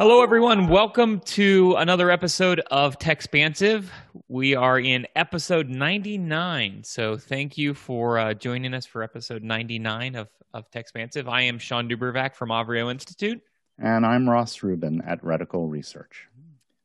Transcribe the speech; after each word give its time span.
Hello, 0.00 0.22
everyone. 0.22 0.68
Welcome 0.68 1.20
to 1.26 1.74
another 1.76 2.10
episode 2.10 2.60
of 2.70 2.98
Techspansive. 2.98 3.84
We 4.28 4.54
are 4.54 4.80
in 4.80 5.06
episode 5.14 5.68
99. 5.68 6.84
So, 6.84 7.18
thank 7.18 7.58
you 7.58 7.74
for 7.74 8.18
uh, 8.18 8.32
joining 8.32 8.72
us 8.72 8.86
for 8.86 9.02
episode 9.02 9.42
99 9.42 10.14
of, 10.14 10.28
of 10.54 10.70
Techspansive. 10.70 11.28
I 11.28 11.42
am 11.42 11.58
Shawn 11.58 11.86
DuBravac 11.86 12.34
from 12.34 12.48
Avrio 12.48 12.90
Institute. 12.90 13.42
And 13.78 14.06
I'm 14.06 14.26
Ross 14.26 14.62
Rubin 14.62 15.02
at 15.02 15.22
Reticle 15.22 15.70
Research. 15.70 16.28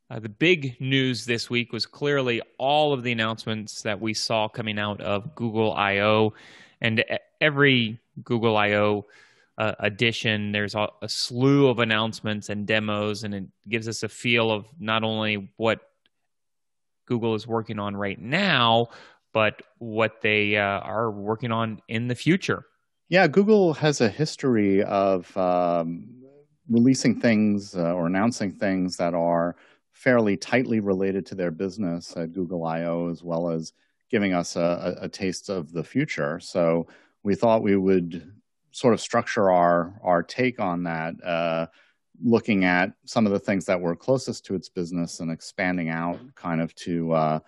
Uh, 0.09 0.20
the 0.20 0.27
big 0.27 0.75
news 0.82 1.25
this 1.25 1.50
week 1.50 1.71
was 1.71 1.86
clearly 1.86 2.41
all 2.57 2.91
of 2.91 3.04
the 3.04 3.13
announcements 3.13 3.82
that 3.83 4.02
we 4.02 4.13
saw 4.13 4.50
coming 4.50 4.77
out 4.77 5.00
of 5.00 5.33
Google 5.36 5.71
I/O, 5.71 6.33
and 6.82 7.02
every 7.39 7.97
Google 8.25 8.57
I/O 8.57 9.05
uh, 9.57 9.73
edition, 9.79 10.51
there's 10.51 10.75
a, 10.75 10.87
a, 11.01 11.07
slew 11.07 11.68
of 11.68 11.79
announcements 11.79 12.50
and 12.50 12.68
demos, 12.68 13.23
and 13.23 13.33
it 13.33 13.46
gives 13.69 13.87
us 13.87 14.04
a 14.04 14.09
feel 14.09 14.51
of 14.51 14.65
not 14.79 15.04
only 15.04 15.50
what 15.57 15.79
Google 17.05 17.36
is 17.36 17.47
working 17.47 17.79
on 17.79 17.96
right 17.96 18.19
now, 18.19 18.87
but 19.33 19.61
what 19.77 20.21
they 20.21 20.57
uh, 20.57 20.79
are 20.79 21.10
working 21.11 21.51
on 21.51 21.82
in 21.87 22.07
the 22.07 22.15
future. 22.15 22.65
Yeah, 23.07 23.27
Google 23.27 23.73
has 23.75 24.01
a 24.01 24.10
history 24.10 24.83
of 24.83 25.36
um, 25.37 26.24
releasing 26.69 27.19
things 27.19 27.75
uh, 27.75 27.93
or 27.93 28.07
announcing 28.07 28.51
things 28.51 28.97
that 28.97 29.13
are 29.13 29.55
fairly 29.93 30.35
tightly 30.35 30.79
related 30.79 31.25
to 31.27 31.35
their 31.35 31.51
business 31.51 32.16
at 32.17 32.33
Google 32.33 32.66
I/O, 32.66 33.09
as 33.09 33.23
well 33.23 33.49
as 33.49 33.73
giving 34.09 34.33
us 34.33 34.55
a, 34.55 34.97
a, 35.02 35.09
taste 35.09 35.49
of 35.49 35.71
the 35.71 35.83
future. 35.83 36.39
So 36.39 36.87
we 37.23 37.35
thought 37.35 37.63
we 37.63 37.75
would 37.75 38.31
sort 38.75 38.93
of 38.93 38.99
structure 38.99 39.49
our 39.49 39.97
our 40.03 40.21
take 40.21 40.59
on 40.59 40.83
that, 40.83 41.13
uh, 41.23 41.65
looking 42.21 42.65
at 42.65 42.91
some 43.05 43.25
of 43.25 43.31
the 43.31 43.39
things 43.39 43.63
that 43.63 43.79
were 43.79 43.95
closest 43.95 44.45
to 44.45 44.53
its 44.53 44.67
business 44.67 45.21
and 45.21 45.31
expanding 45.31 45.87
out 45.87 46.19
kind 46.35 46.59
of 46.59 46.75
to 46.75 47.13
uh, 47.13 47.39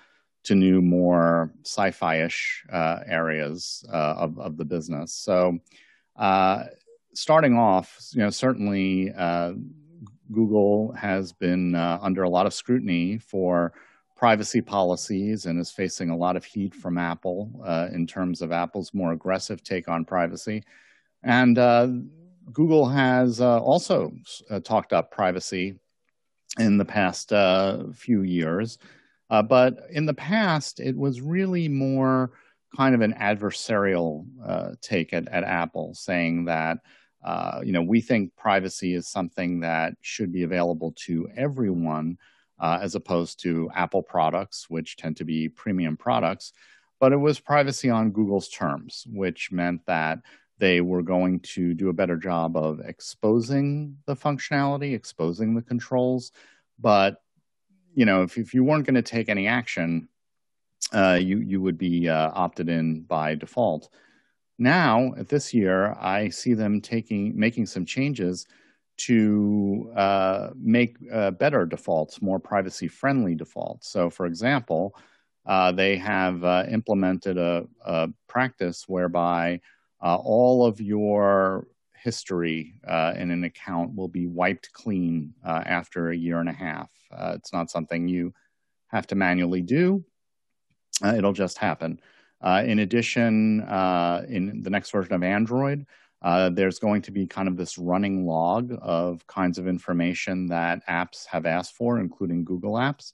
to 0.44 0.56
new, 0.56 0.82
more 0.82 1.52
sci-fi-ish 1.66 2.64
uh, 2.72 3.00
areas 3.06 3.84
uh, 3.92 4.16
of 4.18 4.40
of 4.40 4.56
the 4.56 4.64
business. 4.64 5.14
So 5.14 5.60
uh, 6.16 6.64
starting 7.14 7.58
off, 7.58 8.00
you 8.14 8.22
know, 8.22 8.30
certainly 8.30 9.12
uh, 9.12 9.52
Google 10.32 10.94
has 10.94 11.34
been 11.34 11.76
under 11.76 12.24
a 12.24 12.30
lot 12.30 12.46
of 12.46 12.54
scrutiny 12.54 13.18
for 13.18 13.74
privacy 14.16 14.62
policies 14.62 15.46
and 15.46 15.60
is 15.60 15.72
facing 15.72 16.10
a 16.10 16.18
lot 16.18 16.38
of 16.38 16.46
heat 16.46 16.74
from 16.74 16.98
Apple 16.98 17.52
uh, 17.66 17.90
in 17.92 18.08
terms 18.08 18.42
of 18.42 18.54
Apple's 18.54 18.94
more 18.94 19.12
aggressive 19.12 19.62
take 19.62 19.90
on 19.90 20.06
privacy. 20.06 20.64
And 21.24 21.58
uh, 21.58 21.88
Google 22.52 22.88
has 22.88 23.42
uh, 23.42 23.60
also 23.60 24.12
uh, 24.50 24.60
talked 24.60 24.94
up 24.94 25.12
privacy 25.12 25.80
in 26.60 26.78
the 26.78 26.86
past 26.86 27.34
uh, 27.34 27.84
few 27.94 28.22
years. 28.22 28.78
but 29.30 29.80
in 29.92 30.06
the 30.06 30.14
past, 30.14 30.80
it 30.80 30.96
was 30.96 31.22
really 31.22 31.68
more 31.68 32.32
kind 32.76 32.96
of 32.96 33.02
an 33.02 33.14
adversarial 33.14 34.26
take 34.82 35.14
at, 35.14 35.28
at 35.28 35.44
Apple, 35.44 35.94
saying 35.94 36.46
that 36.46 36.80
uh, 37.24 37.60
you 37.64 37.74
know, 37.74 37.82
we 37.82 38.00
think 38.00 38.36
privacy 38.36 38.94
is 38.94 39.08
something 39.08 39.60
that 39.60 39.94
should 40.02 40.32
be 40.32 40.44
available 40.44 40.94
to 40.96 41.28
everyone, 41.36 42.18
uh, 42.60 42.80
as 42.82 42.96
opposed 42.96 43.42
to 43.42 43.70
Apple 43.76 44.02
products, 44.02 44.70
which 44.70 44.96
tend 44.96 45.18
to 45.18 45.26
be 45.26 45.50
premium 45.50 45.98
products. 45.98 46.54
But 47.00 47.12
it 47.12 47.18
was 47.18 47.40
privacy 47.40 47.90
on 47.90 48.12
Google's 48.12 48.50
terms, 48.50 49.06
which 49.10 49.52
meant 49.52 49.86
that 49.88 50.20
they 50.60 50.82
were 50.82 51.04
going 51.04 51.40
to 51.42 51.74
do 51.74 51.90
a 51.90 51.94
better 51.94 52.18
job 52.18 52.58
of 52.58 52.80
exposing 52.80 53.98
the 54.06 54.16
functionality, 54.16 54.94
exposing 54.94 55.56
the 55.56 55.62
controls. 55.62 56.32
But 56.80 57.22
you 57.94 58.06
know, 58.06 58.24
if, 58.24 58.38
if 58.38 58.54
you 58.54 58.64
weren't 58.64 58.86
going 58.86 58.96
to 58.96 59.02
take 59.02 59.30
any 59.30 59.48
action, 59.48 60.08
uh, 60.94 61.20
you 61.22 61.40
you 61.40 61.62
would 61.62 61.78
be 61.78 62.08
uh, 62.08 62.32
opted 62.34 62.70
in 62.70 63.02
by 63.02 63.36
default. 63.36 63.90
Now, 64.60 65.14
at 65.18 65.30
this 65.30 65.54
year, 65.54 65.94
I 66.00 66.30
see 66.30 66.54
them 66.54 66.82
taking 66.82 67.38
making 67.38 67.66
some 67.68 67.86
changes 67.86 68.48
to 68.98 69.92
uh, 69.96 70.50
make 70.56 70.98
uh, 71.12 71.32
better 71.32 71.66
defaults, 71.66 72.22
more 72.22 72.40
privacy 72.40 72.88
friendly 72.88 73.36
defaults. 73.36 73.90
So, 73.90 74.10
for 74.10 74.26
example, 74.26 74.96
uh, 75.46 75.72
they 75.72 75.98
have 75.98 76.44
uh, 76.44 76.66
implemented 76.70 77.38
a, 77.38 77.66
a, 77.86 78.10
practice 78.28 78.86
whereby 78.88 79.62
uh, 80.02 80.16
all 80.16 80.66
of 80.66 80.80
your 80.80 81.68
history 81.96 82.76
uh, 82.88 83.14
in 83.18 83.32
an 83.32 83.44
account 83.44 83.96
will 83.96 84.08
be 84.08 84.28
wiped 84.28 84.72
clean 84.74 85.34
after 85.46 86.10
a 86.10 86.16
year 86.16 86.40
and 86.40 86.50
a 86.50 86.54
half. 86.54 86.92
it's 87.12 87.52
not 87.52 87.72
something 87.72 88.08
you 88.08 88.34
have 88.88 89.08
to 89.08 89.16
manually 89.16 89.62
do, 89.62 90.04
it'll 91.04 91.34
just 91.34 91.58
happen. 91.58 92.00
Uh, 92.42 92.64
in 92.66 92.80
addition, 92.80 93.62
uh, 93.62 94.24
in 94.30 94.62
the 94.62 94.70
next 94.70 94.92
version 94.92 95.14
of 95.14 95.24
Android, 95.24 95.86
uh, 96.22 96.50
there's 96.50 96.80
going 96.80 97.02
to 97.02 97.12
be 97.12 97.26
kind 97.26 97.48
of 97.48 97.58
this 97.58 97.78
running 97.78 98.26
log 98.26 98.76
of 98.82 99.26
kinds 99.28 99.58
of 99.58 99.68
information 99.68 100.48
that 100.48 100.86
apps 100.88 101.26
have 101.26 101.46
asked 101.46 101.74
for, 101.74 102.00
including 102.00 102.44
Google 102.44 102.74
Apps, 102.74 103.14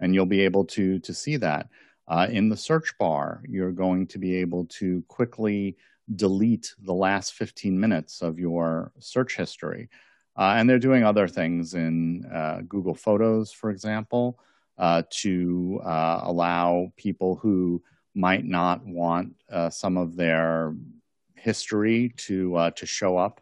and 0.00 0.14
you'll 0.14 0.26
be 0.26 0.40
able 0.40 0.64
to 0.66 0.98
to 1.00 1.14
see 1.14 1.36
that. 1.36 1.68
Uh, 2.08 2.26
in 2.30 2.48
the 2.48 2.56
search 2.56 2.96
bar, 2.98 3.42
you're 3.48 3.72
going 3.72 4.06
to 4.06 4.18
be 4.18 4.36
able 4.36 4.66
to 4.66 5.02
quickly 5.08 5.76
delete 6.16 6.74
the 6.82 6.94
last 6.94 7.34
15 7.34 7.78
minutes 7.78 8.22
of 8.22 8.38
your 8.38 8.92
search 8.98 9.36
history. 9.36 9.88
Uh, 10.36 10.54
and 10.56 10.68
they're 10.68 10.78
doing 10.78 11.04
other 11.04 11.28
things 11.28 11.74
in 11.74 12.24
uh, 12.32 12.62
Google 12.66 12.94
Photos, 12.94 13.52
for 13.52 13.70
example, 13.70 14.38
to 15.10 15.80
allow 15.84 16.92
people 16.96 17.36
who 17.36 17.82
might 18.14 18.44
not 18.44 18.84
want 18.84 19.34
uh, 19.50 19.70
some 19.70 19.96
of 19.96 20.16
their 20.16 20.74
history 21.34 22.12
to 22.16 22.54
uh, 22.56 22.70
to 22.70 22.86
show 22.86 23.16
up 23.16 23.40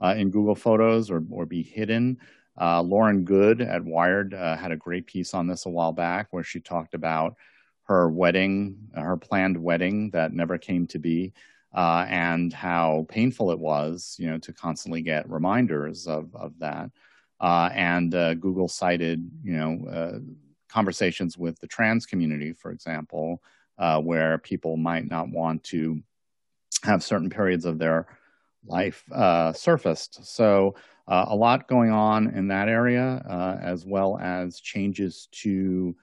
uh, 0.00 0.14
in 0.16 0.30
Google 0.30 0.54
Photos 0.54 1.10
or 1.10 1.24
or 1.30 1.46
be 1.46 1.62
hidden. 1.62 2.18
Uh, 2.60 2.82
Lauren 2.82 3.24
Goode 3.24 3.62
at 3.62 3.84
Wired 3.84 4.34
uh, 4.34 4.56
had 4.56 4.72
a 4.72 4.76
great 4.76 5.06
piece 5.06 5.32
on 5.34 5.46
this 5.46 5.66
a 5.66 5.70
while 5.70 5.92
back 5.92 6.28
where 6.30 6.44
she 6.44 6.60
talked 6.60 6.94
about 6.94 7.36
her 7.84 8.08
wedding, 8.10 8.76
her 8.94 9.16
planned 9.16 9.56
wedding 9.56 10.10
that 10.10 10.32
never 10.32 10.58
came 10.58 10.86
to 10.88 10.98
be, 10.98 11.32
uh, 11.74 12.04
and 12.08 12.52
how 12.52 13.06
painful 13.08 13.50
it 13.52 13.58
was, 13.58 14.16
you 14.18 14.28
know, 14.28 14.38
to 14.38 14.52
constantly 14.52 15.02
get 15.02 15.28
reminders 15.30 16.06
of 16.06 16.34
of 16.34 16.58
that. 16.58 16.90
and 17.40 18.12
Google 18.40 18.68
cited, 18.68 19.30
you 19.42 19.52
know, 19.56 20.20
conversations 20.70 21.36
with 21.36 21.58
the 21.60 21.66
trans 21.66 22.06
community, 22.06 22.52
for 22.52 22.70
example, 22.70 23.42
uh, 23.78 24.00
where 24.00 24.38
people 24.38 24.76
might 24.76 25.08
not 25.10 25.28
want 25.28 25.62
to 25.64 26.00
have 26.84 27.02
certain 27.02 27.28
periods 27.30 27.64
of 27.64 27.78
their 27.78 28.06
life 28.64 29.04
uh, 29.12 29.52
surfaced. 29.52 30.24
So, 30.24 30.74
uh, 31.08 31.26
a 31.28 31.34
lot 31.34 31.66
going 31.66 31.90
on 31.90 32.28
in 32.28 32.48
that 32.48 32.68
area, 32.68 33.24
uh, 33.28 33.58
as 33.60 33.84
well 33.84 34.18
as 34.18 34.60
changes 34.60 35.28
to 35.32 35.96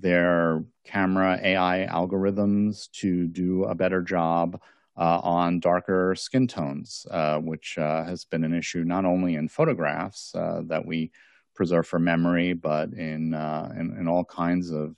their 0.00 0.64
camera 0.84 1.38
AI 1.42 1.86
algorithms 1.90 2.90
to 2.92 3.28
do 3.28 3.64
a 3.64 3.74
better 3.74 4.02
job 4.02 4.54
uh, 4.54 4.66
on 4.98 5.60
darker 5.60 6.14
skin 6.16 6.46
tones, 6.46 7.06
uh, 7.10 7.38
which 7.38 7.76
has 7.76 8.24
been 8.24 8.44
an 8.44 8.54
issue 8.54 8.84
not 8.84 9.04
only 9.04 9.36
in 9.36 9.48
photographs 9.48 10.32
that 10.32 10.84
we 10.84 11.10
preserve 11.54 11.86
for 11.86 11.98
memory, 11.98 12.52
but 12.52 12.92
in, 12.92 13.34
in, 13.34 13.96
in 13.98 14.08
all 14.08 14.24
kinds 14.24 14.70
of 14.70 14.96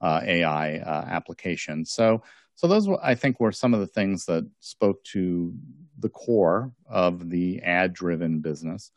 uh, 0.00 0.20
AI 0.24 0.78
uh, 0.78 1.04
applications. 1.08 1.92
So, 1.92 2.22
so 2.54 2.66
those 2.66 2.88
I 3.02 3.14
think 3.14 3.40
were 3.40 3.52
some 3.52 3.74
of 3.74 3.80
the 3.80 3.86
things 3.86 4.26
that 4.26 4.48
spoke 4.60 5.02
to 5.04 5.52
the 5.98 6.08
core 6.08 6.72
of 6.88 7.30
the 7.30 7.60
ad-driven 7.62 8.40
business. 8.40 8.92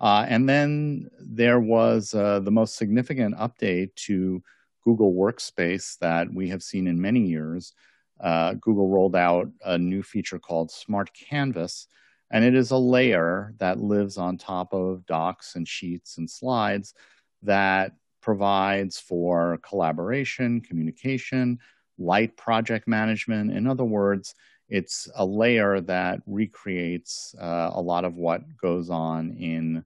Uh, 0.00 0.24
and 0.28 0.48
then 0.48 1.08
there 1.20 1.60
was 1.60 2.14
uh, 2.14 2.40
the 2.40 2.50
most 2.50 2.76
significant 2.76 3.36
update 3.36 3.94
to 3.94 4.42
Google 4.84 5.12
Workspace 5.12 5.98
that 5.98 6.32
we 6.32 6.48
have 6.48 6.62
seen 6.62 6.86
in 6.86 7.00
many 7.00 7.20
years. 7.20 7.72
Uh, 8.20 8.54
Google 8.54 8.88
rolled 8.88 9.16
out 9.16 9.48
a 9.64 9.78
new 9.78 10.02
feature 10.02 10.38
called 10.38 10.70
Smart 10.70 11.10
Canvas, 11.12 11.86
and 12.30 12.44
it 12.44 12.54
is 12.54 12.70
a 12.70 12.76
layer 12.76 13.54
that 13.58 13.80
lives 13.80 14.18
on 14.18 14.36
top 14.36 14.72
of 14.72 15.06
docs 15.06 15.56
and 15.56 15.66
sheets 15.66 16.18
and 16.18 16.28
slides 16.28 16.94
that 17.42 17.92
provides 18.20 18.98
for 18.98 19.58
collaboration, 19.62 20.60
communication, 20.60 21.58
light 21.98 22.36
project 22.36 22.86
management. 22.86 23.52
In 23.52 23.66
other 23.66 23.84
words, 23.84 24.34
it's 24.68 25.08
a 25.14 25.24
layer 25.24 25.80
that 25.80 26.20
recreates 26.26 27.34
uh, 27.40 27.70
a 27.72 27.80
lot 27.80 28.04
of 28.04 28.16
what 28.16 28.42
goes 28.56 28.90
on 28.90 29.30
in 29.32 29.84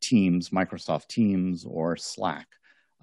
Teams, 0.00 0.50
Microsoft 0.50 1.08
Teams, 1.08 1.64
or 1.64 1.96
Slack. 1.96 2.46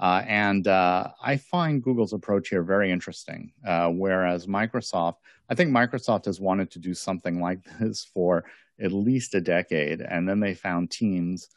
Uh, 0.01 0.23
and 0.27 0.67
uh, 0.67 1.09
I 1.23 1.37
find 1.37 1.83
Google's 1.83 2.13
approach 2.13 2.49
here 2.49 2.63
very 2.63 2.91
interesting. 2.91 3.53
Uh, 3.65 3.89
whereas 3.89 4.47
Microsoft, 4.47 5.17
I 5.47 5.53
think 5.55 5.69
Microsoft 5.69 6.25
has 6.25 6.39
wanted 6.41 6.71
to 6.71 6.79
do 6.79 6.95
something 6.95 7.39
like 7.41 7.59
this 7.79 8.03
for 8.03 8.43
at 8.79 8.91
least 8.91 9.35
a 9.35 9.41
decade, 9.41 10.01
and 10.01 10.27
then 10.27 10.39
they 10.39 10.55
found 10.55 10.89
Teams 10.89 11.49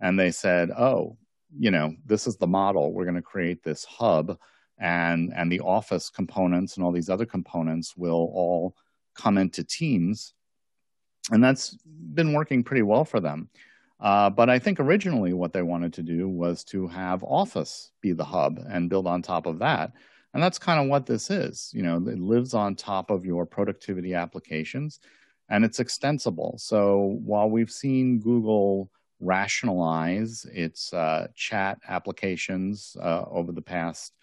and 0.00 0.18
they 0.18 0.32
said, 0.32 0.70
"Oh, 0.72 1.16
you 1.56 1.70
know, 1.70 1.94
this 2.04 2.26
is 2.26 2.36
the 2.36 2.46
model. 2.46 2.92
We're 2.92 3.04
going 3.04 3.14
to 3.14 3.22
create 3.22 3.62
this 3.62 3.84
hub, 3.84 4.36
and 4.78 5.32
and 5.36 5.50
the 5.50 5.60
Office 5.60 6.10
components 6.10 6.76
and 6.76 6.84
all 6.84 6.90
these 6.90 7.10
other 7.10 7.26
components 7.26 7.96
will 7.96 8.30
all 8.34 8.74
come 9.14 9.38
into 9.38 9.62
Teams." 9.62 10.34
And 11.30 11.44
that's 11.44 11.76
been 12.14 12.32
working 12.32 12.64
pretty 12.64 12.82
well 12.82 13.04
for 13.04 13.20
them. 13.20 13.48
Uh, 14.02 14.28
but 14.28 14.50
I 14.50 14.58
think 14.58 14.80
originally 14.80 15.32
what 15.32 15.52
they 15.52 15.62
wanted 15.62 15.92
to 15.94 16.02
do 16.02 16.28
was 16.28 16.64
to 16.64 16.88
have 16.88 17.22
Office 17.22 17.92
be 18.00 18.12
the 18.12 18.24
hub 18.24 18.58
and 18.68 18.90
build 18.90 19.06
on 19.06 19.22
top 19.22 19.46
of 19.46 19.60
that. 19.60 19.92
And 20.34 20.42
that's 20.42 20.58
kind 20.58 20.82
of 20.82 20.88
what 20.88 21.06
this 21.06 21.30
is. 21.30 21.70
You 21.72 21.82
know, 21.82 21.96
it 22.08 22.18
lives 22.18 22.52
on 22.52 22.74
top 22.74 23.10
of 23.10 23.24
your 23.24 23.46
productivity 23.46 24.14
applications 24.14 24.98
and 25.48 25.64
it's 25.64 25.78
extensible. 25.78 26.56
So 26.58 27.18
while 27.22 27.48
we've 27.48 27.70
seen 27.70 28.18
Google 28.18 28.90
rationalize 29.20 30.46
its 30.52 30.92
uh, 30.92 31.28
chat 31.36 31.78
applications 31.88 32.96
uh, 33.00 33.24
over 33.30 33.52
the 33.52 33.62
past 33.62 34.14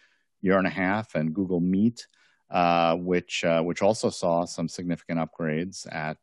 year 0.42 0.58
and 0.58 0.68
a 0.68 0.72
half 0.72 1.16
and 1.16 1.34
Google 1.34 1.62
Meet, 1.62 2.06
uh, 2.50 2.96
which, 2.96 3.46
uh, 3.46 3.62
which 3.62 3.82
also 3.82 4.10
saw 4.10 4.44
some 4.44 4.68
significant 4.68 5.20
upgrades 5.20 5.88
at, 5.94 6.18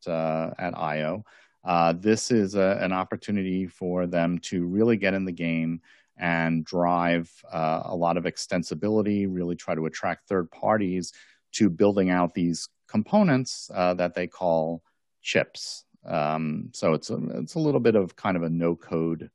at 0.59 0.77
I.O., 0.77 1.25
uh, 1.67 1.93
this 1.93 2.31
is 2.31 2.55
a, 2.55 2.79
an 2.81 2.93
opportunity 2.93 3.67
for 3.67 4.07
them 4.07 4.39
to 4.39 4.65
really 4.65 4.97
get 4.97 5.15
in 5.15 5.25
the 5.25 5.33
game 5.33 5.81
and 6.17 6.65
drive 6.65 7.31
uh, 7.53 7.83
a 7.85 7.95
lot 7.95 8.17
of 8.17 8.25
extensibility, 8.25 9.27
really 9.29 9.57
try 9.57 9.75
to 9.75 9.87
attract 9.87 10.29
third 10.29 10.51
parties 10.51 11.13
to 11.53 11.69
building 11.69 12.09
out 12.09 12.35
these 12.35 12.69
components 12.89 13.71
uh, 13.75 13.93
that 13.95 14.15
they 14.15 14.27
call 14.27 14.83
chips. 15.23 15.85
Um, 16.07 16.71
so 16.73 16.95
it's 16.95 17.11
a, 17.11 17.19
it's 17.35 17.57
a 17.57 17.59
little 17.59 17.81
bit 17.81 17.97
of 17.97 18.15
kind 18.15 18.37
of 18.37 18.45
a 18.45 18.49
no 18.49 18.77
code 18.77 19.29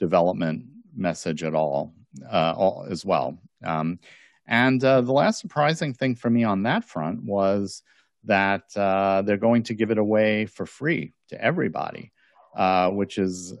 development 0.00 0.64
message 0.96 1.42
at 1.44 1.54
all, 1.54 1.94
uh, 2.32 2.54
all 2.56 2.86
as 2.88 3.04
well. 3.04 3.38
Um, 3.62 3.98
and 4.46 4.82
uh, 4.82 5.02
the 5.02 5.12
last 5.12 5.40
surprising 5.40 5.92
thing 5.92 6.14
for 6.14 6.30
me 6.30 6.44
on 6.44 6.62
that 6.62 6.84
front 6.84 7.22
was 7.22 7.82
that 8.24 8.76
uh, 8.76 9.22
they're 9.22 9.36
going 9.36 9.62
to 9.64 9.74
give 9.74 9.90
it 9.90 9.98
away 9.98 10.46
for 10.46 10.66
free 10.66 11.12
to 11.28 11.42
everybody, 11.42 12.12
uh, 12.56 12.90
which 12.90 13.18
is 13.18 13.54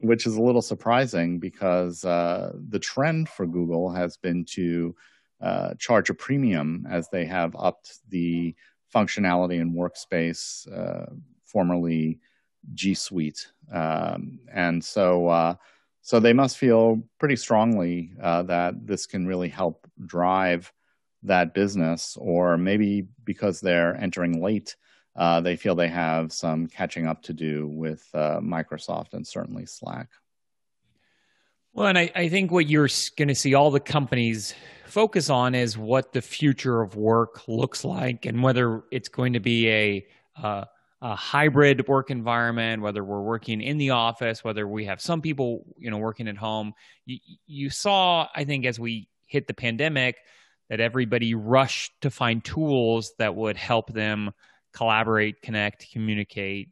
which 0.00 0.26
is 0.26 0.36
a 0.36 0.42
little 0.42 0.62
surprising 0.62 1.38
because 1.38 2.04
uh, 2.04 2.52
the 2.68 2.78
trend 2.78 3.28
for 3.30 3.46
Google 3.46 3.90
has 3.90 4.18
been 4.18 4.44
to 4.44 4.94
uh, 5.40 5.74
charge 5.78 6.10
a 6.10 6.14
premium 6.14 6.86
as 6.88 7.08
they 7.08 7.24
have 7.24 7.56
upped 7.58 8.00
the 8.10 8.54
functionality 8.94 9.58
in 9.58 9.72
Workspace, 9.72 10.70
uh, 10.70 11.06
formerly 11.44 12.20
G 12.74 12.94
Suite, 12.94 13.48
um, 13.72 14.38
and 14.52 14.84
so. 14.84 15.28
Uh, 15.28 15.54
so 16.02 16.20
they 16.20 16.32
must 16.32 16.56
feel 16.56 17.02
pretty 17.18 17.34
strongly 17.34 18.12
that 18.20 18.74
this 18.86 19.06
can 19.06 19.26
really 19.26 19.48
help 19.48 19.90
drive 20.06 20.72
that 21.22 21.54
business, 21.54 22.16
or 22.20 22.56
maybe 22.56 23.08
because 23.24 23.60
they're 23.60 23.96
entering 23.96 24.42
late, 24.42 24.76
uh, 25.16 25.40
they 25.40 25.56
feel 25.56 25.74
they 25.74 25.88
have 25.88 26.32
some 26.32 26.66
catching 26.66 27.06
up 27.06 27.22
to 27.22 27.32
do 27.32 27.66
with 27.68 28.06
uh, 28.14 28.40
Microsoft 28.40 29.14
and 29.14 29.26
certainly 29.26 29.66
Slack. 29.66 30.08
Well, 31.72 31.88
and 31.88 31.98
I, 31.98 32.10
I 32.14 32.28
think 32.28 32.50
what 32.50 32.68
you're 32.68 32.88
going 33.16 33.28
to 33.28 33.34
see 33.34 33.52
all 33.52 33.70
the 33.70 33.80
companies 33.80 34.54
focus 34.86 35.28
on 35.28 35.54
is 35.54 35.76
what 35.76 36.12
the 36.12 36.22
future 36.22 36.80
of 36.80 36.96
work 36.96 37.46
looks 37.48 37.84
like 37.84 38.24
and 38.24 38.42
whether 38.42 38.82
it's 38.90 39.10
going 39.10 39.34
to 39.34 39.40
be 39.40 39.68
a, 39.68 40.06
uh, 40.42 40.64
a 41.02 41.14
hybrid 41.14 41.86
work 41.86 42.10
environment, 42.10 42.80
whether 42.80 43.04
we're 43.04 43.20
working 43.20 43.60
in 43.60 43.76
the 43.76 43.90
office, 43.90 44.42
whether 44.42 44.66
we 44.66 44.86
have 44.86 45.02
some 45.02 45.20
people, 45.20 45.66
you 45.76 45.90
know, 45.90 45.98
working 45.98 46.28
at 46.28 46.36
home. 46.38 46.72
You, 47.04 47.18
you 47.46 47.70
saw, 47.70 48.26
I 48.34 48.44
think, 48.44 48.64
as 48.64 48.80
we 48.80 49.08
hit 49.26 49.46
the 49.46 49.52
pandemic, 49.52 50.16
that 50.68 50.80
everybody 50.80 51.34
rushed 51.34 51.92
to 52.02 52.10
find 52.10 52.44
tools 52.44 53.12
that 53.18 53.34
would 53.34 53.56
help 53.56 53.92
them 53.92 54.32
collaborate, 54.72 55.40
connect, 55.42 55.90
communicate. 55.92 56.70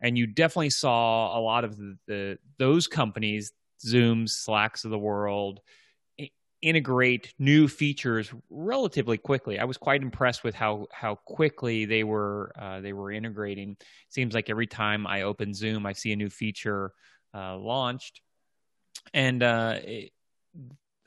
And 0.00 0.18
you 0.18 0.26
definitely 0.26 0.70
saw 0.70 1.38
a 1.38 1.40
lot 1.40 1.64
of 1.64 1.76
the, 1.76 1.96
the 2.06 2.38
those 2.58 2.86
companies, 2.86 3.52
Zooms, 3.84 4.30
Slacks 4.30 4.84
of 4.84 4.90
the 4.90 4.98
world, 4.98 5.60
integrate 6.62 7.34
new 7.38 7.68
features 7.68 8.32
relatively 8.50 9.18
quickly. 9.18 9.58
I 9.58 9.64
was 9.64 9.76
quite 9.76 10.02
impressed 10.02 10.42
with 10.42 10.54
how 10.54 10.86
how 10.92 11.14
quickly 11.14 11.84
they 11.84 12.04
were 12.04 12.52
uh, 12.58 12.80
they 12.80 12.92
were 12.92 13.12
integrating. 13.12 13.76
Seems 14.08 14.34
like 14.34 14.50
every 14.50 14.66
time 14.66 15.06
I 15.06 15.22
open 15.22 15.54
Zoom, 15.54 15.86
I 15.86 15.92
see 15.92 16.12
a 16.12 16.16
new 16.16 16.30
feature 16.30 16.92
uh, 17.34 17.56
launched, 17.56 18.20
and 19.14 19.42
uh, 19.42 19.78
it, 19.82 20.10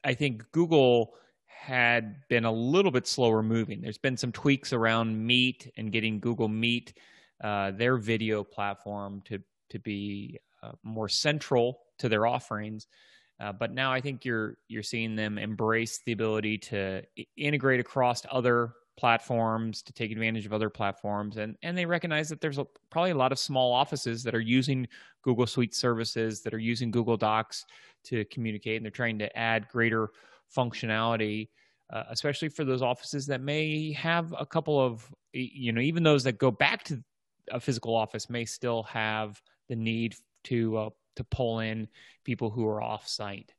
I 0.04 0.14
think 0.14 0.52
Google 0.52 1.14
had 1.60 2.16
been 2.30 2.46
a 2.46 2.52
little 2.52 2.90
bit 2.90 3.06
slower 3.06 3.44
moving. 3.44 3.82
There's 3.82 3.98
been 3.98 4.16
some 4.16 4.32
tweaks 4.32 4.72
around 4.72 5.28
Meet 5.28 5.72
and 5.76 5.92
getting 5.92 6.22
Google 6.22 6.48
Meet, 6.48 6.94
uh, 7.44 7.72
their 7.72 7.98
video 7.98 8.44
platform, 8.44 9.22
to 9.26 9.40
to 9.70 9.80
be 9.80 10.40
uh, 10.64 10.72
more 10.84 11.10
central 11.10 11.82
to 12.00 12.08
their 12.08 12.26
offerings. 12.26 12.88
Uh, 13.42 13.52
but 13.52 13.74
now 13.74 13.92
I 13.92 14.00
think 14.00 14.24
you're 14.24 14.58
you're 14.70 14.84
seeing 14.84 15.18
them 15.18 15.38
embrace 15.38 16.00
the 16.06 16.14
ability 16.14 16.58
to 16.60 17.04
integrate 17.36 17.82
across 17.82 18.24
other 18.32 18.72
platforms, 18.98 19.82
to 19.82 19.94
take 19.94 20.12
advantage 20.12 20.46
of 20.46 20.54
other 20.54 20.70
platforms, 20.70 21.36
and 21.36 21.58
and 21.62 21.78
they 21.78 21.86
recognize 21.86 22.30
that 22.30 22.40
there's 22.40 22.58
a, 22.58 22.66
probably 22.90 23.12
a 23.12 23.16
lot 23.16 23.34
of 23.34 23.38
small 23.38 23.74
offices 23.74 24.24
that 24.24 24.34
are 24.34 24.40
using 24.40 24.88
Google 25.24 25.46
Suite 25.46 25.76
services, 25.76 26.42
that 26.42 26.54
are 26.54 26.60
using 26.60 26.90
Google 26.90 27.18
Docs 27.18 27.66
to 28.06 28.24
communicate, 28.26 28.78
and 28.78 28.86
they're 28.86 28.92
trying 28.92 29.20
to 29.20 29.38
add 29.38 29.68
greater 29.68 30.10
functionality, 30.56 31.50
uh, 31.92 32.04
especially 32.10 32.50
for 32.50 32.64
those 32.64 32.82
offices 32.82 33.28
that 33.28 33.42
may 33.42 33.92
have 33.94 34.34
a 34.38 34.46
couple 34.46 34.80
of, 34.80 35.08
you 35.34 35.72
know, 35.72 35.82
even 35.82 36.04
those 36.04 36.24
that 36.24 36.38
go 36.38 36.52
back 36.52 36.84
to 36.84 37.04
a 37.52 37.60
physical 37.60 37.96
office 37.96 38.30
may 38.30 38.46
still 38.46 38.84
have 38.84 39.42
the 39.68 39.76
need 39.76 40.16
to 40.46 40.78
uh, 40.78 40.90
to 41.16 41.24
pull 41.24 41.60
in 41.60 41.88
people 42.24 42.50
who 42.50 42.66
are 42.66 42.82
off 42.82 43.08
site. 43.08 43.54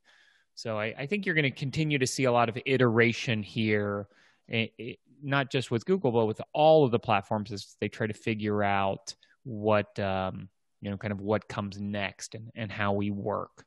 So 0.55 0.79
I, 0.79 0.95
I 0.99 1.07
think 1.07 1.27
you're 1.27 1.35
going 1.35 1.43
to 1.45 1.51
continue 1.51 1.99
to 1.99 2.07
see 2.07 2.25
a 2.25 2.33
lot 2.33 2.49
of 2.49 2.59
iteration 2.67 3.43
here, 3.43 4.09
it, 4.49 4.73
it, 4.79 4.99
not 5.23 5.51
just 5.51 5.70
with 5.70 5.85
Google, 5.85 6.13
but 6.13 6.27
with 6.27 6.41
all 6.53 6.85
of 6.85 6.91
the 6.91 6.99
platforms 6.99 7.53
as 7.53 7.77
they 7.81 7.89
try 7.89 8.06
to 8.06 8.13
figure 8.13 8.63
out 8.63 9.15
what 9.44 9.99
um, 9.99 10.49
you 10.81 10.91
know, 10.91 10.97
kind 10.97 11.13
of 11.13 11.20
what 11.20 11.49
comes 11.49 11.79
next 11.79 12.35
and, 12.35 12.51
and 12.55 12.73
how 12.73 12.93
we 12.93 13.11
work. 13.11 13.65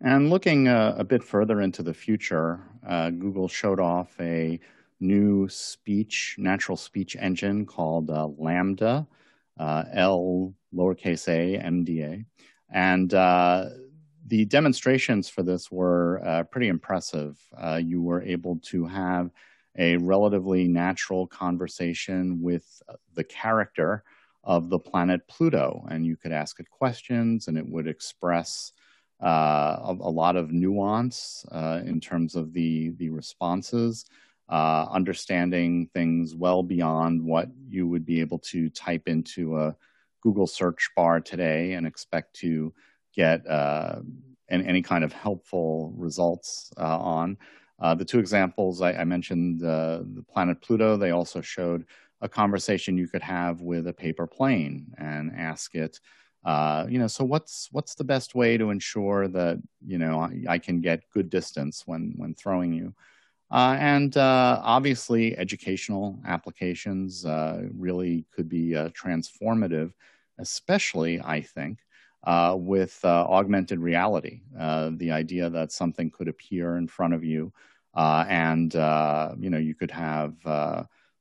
And 0.00 0.30
looking 0.30 0.68
uh, 0.68 0.94
a 0.96 1.04
bit 1.04 1.24
further 1.24 1.60
into 1.60 1.82
the 1.82 1.94
future, 1.94 2.60
uh, 2.86 3.10
Google 3.10 3.48
showed 3.48 3.80
off 3.80 4.14
a 4.20 4.60
new 5.00 5.48
speech, 5.48 6.36
natural 6.38 6.76
speech 6.76 7.16
engine 7.18 7.66
called 7.66 8.10
uh, 8.10 8.28
LaMDA, 8.40 9.06
uh, 9.58 9.84
L 9.92 10.54
lowercase 10.72 11.28
a 11.28 11.56
M 11.56 11.82
D 11.82 12.02
A. 12.02 12.24
And 12.70 13.12
uh, 13.12 13.70
the 14.26 14.44
demonstrations 14.44 15.28
for 15.28 15.42
this 15.42 15.70
were 15.72 16.46
pretty 16.52 16.68
impressive. 16.68 17.38
you 17.80 18.02
were 18.02 18.22
able 18.22 18.58
to 18.64 18.86
have 18.86 19.30
a 19.76 19.96
relatively 19.96 20.68
natural 20.68 21.26
conversation 21.26 22.40
with 22.42 22.82
the 23.14 23.24
character 23.24 24.04
of 24.44 24.70
the 24.70 24.78
planet 24.78 25.26
Pluto, 25.28 25.86
and 25.90 26.06
you 26.06 26.16
could 26.16 26.32
ask 26.32 26.60
it 26.60 26.70
questions 26.70 27.48
and 27.48 27.58
it 27.58 27.66
would 27.66 27.86
express 27.86 28.72
a, 29.20 29.96
a, 30.00 30.10
lot 30.10 30.36
of 30.36 30.52
nuance 30.52 31.44
uh, 31.50 31.80
in 31.84 32.00
terms 32.00 32.34
of 32.34 32.52
the 32.52 32.90
the 32.98 33.08
responses, 33.10 34.04
uh, 34.48 34.86
understanding 34.90 35.88
things 35.92 36.34
well 36.34 36.62
beyond 36.62 37.22
what 37.22 37.48
you 37.68 37.86
would 37.86 38.04
be 38.04 38.20
able 38.20 38.38
to 38.38 38.68
type 38.70 39.08
into 39.08 39.58
a 39.58 39.76
Google 40.22 40.46
search 40.46 40.90
bar 40.96 41.20
today 41.20 41.72
and 41.74 41.86
expect 41.86 42.34
to 42.36 42.72
get 43.14 43.46
uh, 43.48 44.00
any 44.50 44.82
kind 44.82 45.04
of 45.04 45.12
helpful 45.12 45.92
results 45.96 46.72
uh, 46.78 46.98
on. 46.98 47.36
Uh, 47.80 47.94
the 47.94 48.04
two 48.04 48.18
examples 48.18 48.82
I, 48.82 48.92
I 48.92 49.04
mentioned, 49.04 49.60
the 49.60 50.24
planet 50.32 50.60
Pluto, 50.60 50.96
they 50.96 51.10
also 51.10 51.40
showed 51.40 51.84
a 52.20 52.28
conversation 52.28 52.98
you 52.98 53.08
could 53.08 53.22
have 53.22 53.60
with 53.60 53.86
a 53.86 53.92
paper 53.92 54.26
plane 54.26 54.92
and 54.98 55.32
ask 55.36 55.74
it 55.74 56.00
uh, 56.48 56.86
you 56.88 56.98
know, 56.98 57.06
so 57.06 57.24
what's 57.24 57.68
what's 57.72 57.94
the 57.94 58.04
best 58.04 58.34
way 58.34 58.56
to 58.56 58.70
ensure 58.70 59.28
that 59.28 59.58
you 59.86 59.98
know 59.98 60.20
I, 60.20 60.44
I 60.48 60.58
can 60.58 60.80
get 60.80 61.02
good 61.10 61.28
distance 61.28 61.82
when 61.84 62.14
when 62.16 62.34
throwing 62.34 62.72
you? 62.72 62.94
Uh, 63.50 63.76
and 63.78 64.16
uh, 64.16 64.58
obviously, 64.64 65.36
educational 65.36 66.18
applications 66.26 67.26
uh, 67.26 67.64
really 67.76 68.24
could 68.32 68.48
be 68.48 68.74
uh, 68.74 68.88
transformative, 68.90 69.92
especially 70.38 71.20
I 71.20 71.42
think 71.42 71.80
with 72.54 72.98
augmented 73.04 73.78
reality. 73.80 74.40
the 74.56 75.10
idea 75.12 75.50
that 75.50 75.70
something 75.70 76.10
could 76.10 76.28
appear 76.28 76.78
in 76.78 76.88
front 76.88 77.12
of 77.12 77.22
you, 77.24 77.52
and 77.94 78.72
you 78.72 79.50
know 79.50 79.58
you 79.58 79.74
could 79.74 79.90
have 79.90 80.32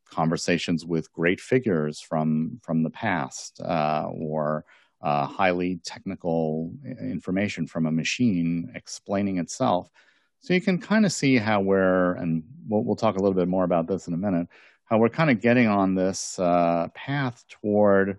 conversations 0.09 0.85
with 0.85 1.11
great 1.11 1.41
figures 1.41 1.99
from 1.99 2.61
from 2.63 2.81
the 2.81 2.91
past, 2.91 3.59
or 3.59 4.63
uh, 5.01 5.25
highly 5.25 5.79
technical 5.83 6.71
information 6.99 7.67
from 7.67 7.85
a 7.85 7.91
machine 7.91 8.71
explaining 8.75 9.37
itself. 9.37 9.91
So 10.39 10.53
you 10.53 10.61
can 10.61 10.79
kind 10.79 11.05
of 11.05 11.11
see 11.11 11.37
how 11.37 11.61
we're, 11.61 12.13
and 12.13 12.43
we'll, 12.67 12.83
we'll, 12.83 12.95
talk 12.95 13.17
a 13.17 13.19
little 13.21 13.35
bit 13.35 13.47
more 13.47 13.63
about 13.63 13.87
this 13.87 14.07
in 14.07 14.13
a 14.13 14.17
minute, 14.17 14.47
how 14.85 14.97
we're 14.97 15.09
kind 15.09 15.29
of 15.29 15.41
getting 15.41 15.67
on 15.67 15.95
this 15.95 16.39
uh, 16.39 16.87
path 16.93 17.43
toward, 17.49 18.17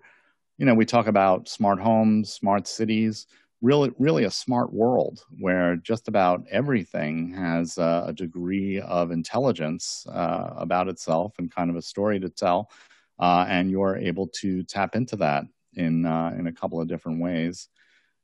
you 0.57 0.65
know, 0.65 0.73
we 0.73 0.85
talk 0.85 1.07
about 1.07 1.49
smart 1.49 1.79
homes, 1.79 2.31
smart 2.31 2.67
cities, 2.67 3.27
really, 3.61 3.91
really 3.97 4.23
a 4.23 4.31
smart 4.31 4.71
world 4.71 5.23
where 5.39 5.75
just 5.77 6.07
about 6.07 6.45
everything 6.49 7.33
has 7.33 7.77
uh, 7.77 8.05
a 8.07 8.13
degree 8.13 8.79
of 8.81 9.11
intelligence 9.11 10.05
uh, 10.09 10.53
about 10.55 10.87
itself 10.87 11.33
and 11.39 11.53
kind 11.53 11.69
of 11.69 11.75
a 11.75 11.81
story 11.81 12.19
to 12.19 12.29
tell, 12.29 12.69
uh, 13.19 13.45
and 13.49 13.69
you're 13.69 13.97
able 13.97 14.27
to 14.27 14.63
tap 14.63 14.95
into 14.95 15.15
that 15.17 15.43
in 15.73 16.05
uh, 16.05 16.33
in 16.37 16.47
a 16.47 16.53
couple 16.53 16.79
of 16.81 16.87
different 16.87 17.21
ways. 17.21 17.69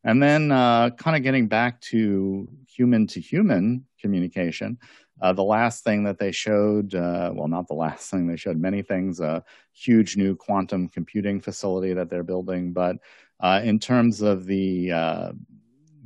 And 0.04 0.22
then, 0.22 0.52
uh, 0.52 0.92
kind 0.92 1.18
of 1.18 1.24
getting 1.24 1.48
back 1.48 1.82
to 1.82 2.48
human 2.68 3.08
to 3.08 3.20
human 3.20 3.86
communication, 4.00 4.78
uh, 5.20 5.34
the 5.34 5.44
last 5.44 5.84
thing 5.84 6.04
that 6.04 6.20
they 6.20 6.32
showed, 6.32 6.94
uh, 6.94 7.32
well, 7.34 7.48
not 7.48 7.68
the 7.68 7.74
last 7.74 8.12
thing, 8.12 8.28
they 8.28 8.36
showed 8.36 8.58
many 8.58 8.84
things, 8.84 9.20
a 9.20 9.44
huge 9.74 10.16
new 10.16 10.36
quantum 10.36 10.90
computing 10.90 11.42
facility 11.42 11.94
that 11.94 12.10
they're 12.10 12.24
building. 12.24 12.72
But 12.72 12.98
uh, 13.40 13.62
in 13.64 13.80
terms 13.80 14.22
of 14.22 14.46
the 14.46 14.92
uh, 14.92 15.32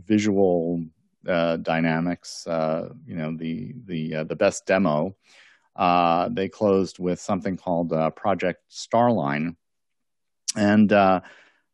visual 0.06 0.86
uh, 1.28 1.58
dynamics, 1.58 2.44
you 2.48 3.16
know, 3.16 3.36
the, 3.36 3.74
the, 3.86 4.24
the 4.24 4.36
best 4.36 4.66
demo, 4.66 5.16
they 6.30 6.48
closed 6.48 7.00
with 7.00 7.20
something 7.20 7.58
called 7.58 7.92
Project 8.16 8.62
Starline. 8.72 9.56
And 10.56 10.92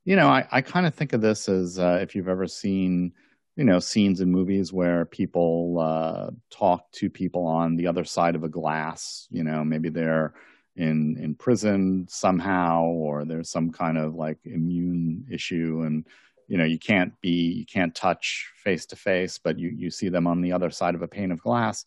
you 0.05 0.15
know, 0.15 0.27
I, 0.27 0.47
I 0.51 0.61
kind 0.61 0.85
of 0.85 0.93
think 0.93 1.13
of 1.13 1.21
this 1.21 1.49
as 1.49 1.79
uh, 1.79 1.97
if 2.01 2.15
you've 2.15 2.29
ever 2.29 2.47
seen, 2.47 3.11
you 3.55 3.63
know, 3.63 3.79
scenes 3.79 4.21
in 4.21 4.31
movies 4.31 4.71
where 4.71 5.05
people 5.05 5.79
uh, 5.79 6.29
talk 6.51 6.91
to 6.93 7.09
people 7.09 7.45
on 7.45 7.75
the 7.75 7.87
other 7.87 8.03
side 8.05 8.35
of 8.35 8.43
a 8.43 8.49
glass. 8.49 9.27
You 9.31 9.43
know, 9.43 9.63
maybe 9.63 9.89
they're 9.89 10.35
in 10.75 11.17
in 11.17 11.33
prison 11.35 12.05
somehow, 12.07 12.83
or 12.83 13.25
there's 13.25 13.49
some 13.49 13.71
kind 13.71 13.97
of 13.97 14.13
like 14.13 14.37
immune 14.45 15.25
issue, 15.29 15.83
and 15.85 16.05
you 16.47 16.57
know, 16.57 16.65
you 16.65 16.77
can't 16.77 17.19
be, 17.21 17.51
you 17.53 17.65
can't 17.65 17.95
touch 17.95 18.51
face 18.57 18.85
to 18.87 18.95
face, 18.95 19.39
but 19.39 19.57
you 19.57 19.69
you 19.69 19.89
see 19.89 20.09
them 20.09 20.27
on 20.27 20.41
the 20.41 20.51
other 20.51 20.69
side 20.69 20.93
of 20.93 21.01
a 21.01 21.07
pane 21.07 21.31
of 21.31 21.41
glass. 21.41 21.85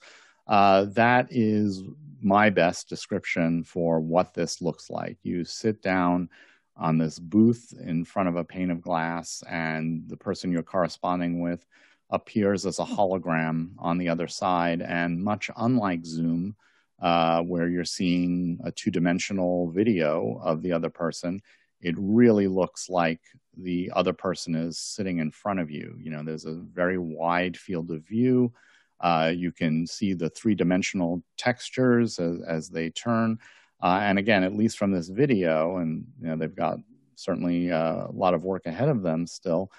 Uh, 0.48 0.86
that 0.86 1.28
is 1.30 1.84
my 2.20 2.50
best 2.50 2.88
description 2.88 3.62
for 3.62 4.00
what 4.00 4.34
this 4.34 4.60
looks 4.60 4.90
like. 4.90 5.18
You 5.22 5.44
sit 5.44 5.82
down 5.82 6.30
on 6.78 6.98
this 6.98 7.18
booth 7.18 7.74
in 7.84 8.04
front 8.04 8.28
of 8.28 8.36
a 8.36 8.44
pane 8.44 8.70
of 8.70 8.80
glass, 8.80 9.42
and 9.48 10.08
the 10.08 10.16
person 10.16 10.52
you're 10.52 10.62
corresponding 10.62 11.40
with 11.40 11.66
appears 12.10 12.64
as 12.64 12.78
a 12.78 12.84
hologram 12.84 13.70
on 13.78 13.98
the 13.98 14.08
other 14.08 14.28
side. 14.28 14.80
And 14.80 15.22
much 15.22 15.50
unlike 15.56 16.06
Zoom, 16.06 16.56
uh, 17.00 17.42
where 17.42 17.68
you're 17.68 17.84
seeing 17.84 18.58
a 18.64 18.72
two 18.72 18.90
dimensional 18.90 19.70
video 19.70 20.40
of 20.42 20.62
the 20.62 20.72
other 20.72 20.90
person, 20.90 21.40
it 21.80 21.94
really 21.98 22.48
looks 22.48 22.88
like 22.88 23.20
the 23.56 23.90
other 23.94 24.12
person 24.12 24.54
is 24.54 24.78
sitting 24.78 25.18
in 25.18 25.30
front 25.30 25.60
of 25.60 25.70
you. 25.70 25.96
You 26.00 26.10
know, 26.10 26.22
there's 26.24 26.46
a 26.46 26.54
very 26.54 26.98
wide 26.98 27.56
field 27.56 27.90
of 27.90 28.06
view. 28.06 28.52
Uh, 29.00 29.32
you 29.34 29.52
can 29.52 29.86
see 29.86 30.12
the 30.12 30.30
three 30.30 30.54
dimensional 30.54 31.22
textures 31.36 32.18
as, 32.18 32.40
as 32.42 32.68
they 32.68 32.90
turn. 32.90 33.38
Uh, 33.82 34.00
and 34.02 34.18
again, 34.18 34.42
at 34.42 34.56
least 34.56 34.78
from 34.78 34.90
this 34.90 35.08
video, 35.08 35.76
and 35.76 36.04
you 36.20 36.28
know, 36.28 36.36
they've 36.36 36.54
got 36.54 36.78
certainly 37.14 37.70
uh, 37.70 38.06
a 38.06 38.12
lot 38.12 38.34
of 38.34 38.44
work 38.44 38.66
ahead 38.66 38.88
of 38.88 39.02
them 39.02 39.26
still, 39.26 39.70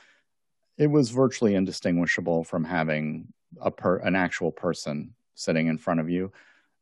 it 0.78 0.88
was 0.88 1.10
virtually 1.10 1.56
indistinguishable 1.56 2.44
from 2.44 2.64
having 2.64 3.28
a 3.62 3.70
per, 3.72 3.98
an 3.98 4.16
actual 4.16 4.52
person 4.52 5.14
sitting 5.36 5.68
in 5.68 5.78
front 5.78 6.00
of 6.00 6.10
you. 6.10 6.32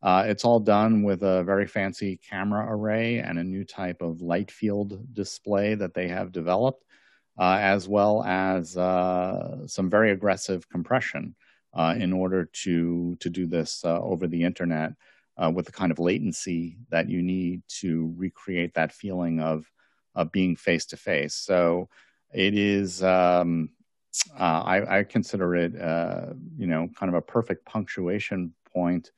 Uh, 0.03 0.25
it's 0.27 0.45
all 0.45 0.59
done 0.59 1.01
with 1.01 1.23
a 1.23 1.43
very 1.43 1.65
fancy 1.65 2.17
camera 2.17 2.65
array 2.69 3.17
and 3.17 3.39
a 3.39 3.43
new 3.43 3.63
type 3.63 4.01
of 4.01 4.21
light 4.21 4.51
field 4.51 5.13
display 5.13 5.73
that 5.73 5.95
they 5.95 6.07
have 6.07 6.31
developed, 6.31 6.83
uh, 7.39 7.57
as 7.59 7.87
well 7.87 8.23
as 8.23 8.77
uh, 8.77 9.65
some 9.65 9.89
very 9.89 10.11
aggressive 10.11 10.69
compression 10.69 11.35
uh, 11.73 11.95
in 11.97 12.13
order 12.13 12.45
to, 12.45 13.15
to 13.19 13.29
do 13.29 13.47
this 13.47 13.83
uh, 13.83 13.99
over 14.01 14.27
the 14.27 14.43
internet 14.43 14.93
uh, 15.37 15.51
with 15.53 15.65
the 15.65 15.71
kind 15.71 15.91
of 15.91 15.99
latency 15.99 16.77
that 16.89 17.09
you 17.09 17.21
need 17.21 17.61
to 17.67 18.13
recreate 18.17 18.73
that 18.73 18.91
feeling 18.91 19.39
of, 19.39 19.69
of 20.15 20.31
being 20.31 20.55
face 20.55 20.85
to 20.87 20.97
face. 20.97 21.35
So 21.35 21.89
it 22.33 22.55
is, 22.55 23.03
um, 23.03 23.69
uh, 24.39 24.61
I, 24.65 24.99
I, 24.99 25.03
consider 25.03 25.55
it, 25.55 25.79
uh, 25.79 26.33
you 26.57 26.67
know, 26.67 26.89
kind 26.97 27.09
of 27.09 27.15
a 27.15 27.21
perfect 27.21 27.65
punctuation 27.65 28.53
point 28.73 29.11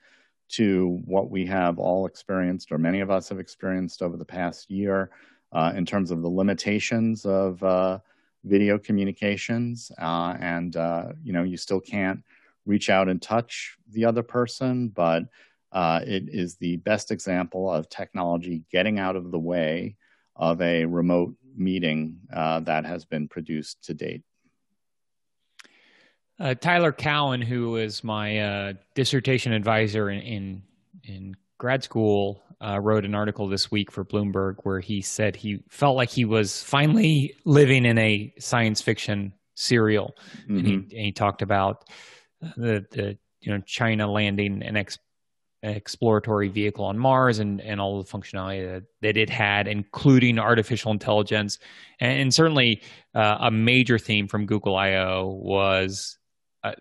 to 0.50 1.00
what 1.06 1.30
we 1.30 1.46
have 1.46 1.80
all 1.80 2.06
experienced, 2.06 2.72
or 2.72 2.78
many 2.78 3.00
of 3.00 3.10
us 3.10 3.30
have 3.30 3.40
experienced 3.40 4.02
over 4.02 4.18
the 4.18 4.26
past 4.26 4.70
year, 4.70 5.12
uh, 5.52 5.72
in 5.76 5.86
terms 5.86 6.12
of 6.12 6.22
the 6.22 6.28
limitations 6.28 7.26
of 7.26 7.64
uh, 7.64 8.00
video 8.44 8.78
communications. 8.78 9.92
Uh, 10.00 10.36
and, 10.40 10.76
you 11.24 11.34
know, 11.34 11.44
you 11.44 11.58
still 11.58 11.80
can't 11.80 12.24
reach 12.66 12.90
out 12.90 13.10
and 13.10 13.22
touch 13.22 13.78
the 13.92 14.06
other 14.06 14.24
person, 14.24 14.90
but 14.90 15.24
uh, 15.72 16.02
it 16.06 16.24
is 16.28 16.56
the 16.56 16.78
best 16.78 17.12
example 17.12 17.72
of 17.72 17.90
technology 17.90 18.64
getting 18.72 19.00
out 19.00 19.16
of 19.16 19.32
the 19.32 19.40
way 19.40 19.96
of 20.36 20.62
a 20.62 20.86
remote 20.86 21.36
meeting 21.56 22.18
uh, 22.34 22.60
that 22.62 22.86
has 22.86 23.06
been 23.06 23.28
produced 23.28 23.84
to 23.84 23.94
date. 23.94 24.24
Uh, 26.40 26.54
Tyler 26.56 26.94
Cowen, 26.94 27.42
who 27.42 27.72
was 27.72 28.04
my 28.04 28.40
uh, 28.40 28.74
dissertation 28.96 29.52
advisor 29.52 30.10
in, 30.10 30.22
in, 30.22 30.64
in 31.04 31.36
grad 31.58 31.84
school, 31.84 32.42
uh, 32.62 32.80
wrote 32.80 33.06
an 33.06 33.14
article 33.14 33.48
this 33.48 33.70
week 33.70 33.92
for 33.92 34.06
Bloomberg 34.06 34.56
where 34.64 34.80
he 34.80 35.02
said 35.02 35.36
he 35.36 35.62
felt 35.70 35.96
like 35.96 36.10
he 36.10 36.26
was 36.26 36.64
finally 36.64 37.36
living 37.46 37.86
in 37.86 37.98
a 37.98 38.34
science 38.40 38.82
fiction 38.82 39.34
serial, 39.56 40.16
mm-hmm. 40.44 40.58
and, 40.58 40.68
he, 40.68 40.74
and, 40.74 40.92
he, 40.92 41.12
talked 41.12 41.42
about 41.42 41.90
the, 42.42 42.86
the 42.92 43.18
you 43.42 43.52
know 43.52 43.62
China 43.66 44.10
landing 44.10 44.64
an 44.64 44.78
ex 44.78 44.98
exploratory 45.62 46.48
vehicle 46.48 46.86
on 46.86 46.98
Mars 46.98 47.40
and, 47.40 47.60
and 47.62 47.82
all 47.82 48.02
the 48.02 48.10
functionality 48.10 48.66
that, 48.72 48.84
that 49.02 49.18
it 49.18 49.30
had, 49.30 49.68
including 49.68 50.40
artificial 50.40 50.92
intelligence. 50.92 51.60
And, 52.00 52.20
and 52.20 52.34
certainly 52.34 52.82
uh, 53.14 53.38
a 53.42 53.52
major 53.52 53.98
theme 53.98 54.28
from 54.28 54.46
Google 54.46 54.76
I/O 54.76 55.28
was 55.28 56.18
uh, 56.64 56.74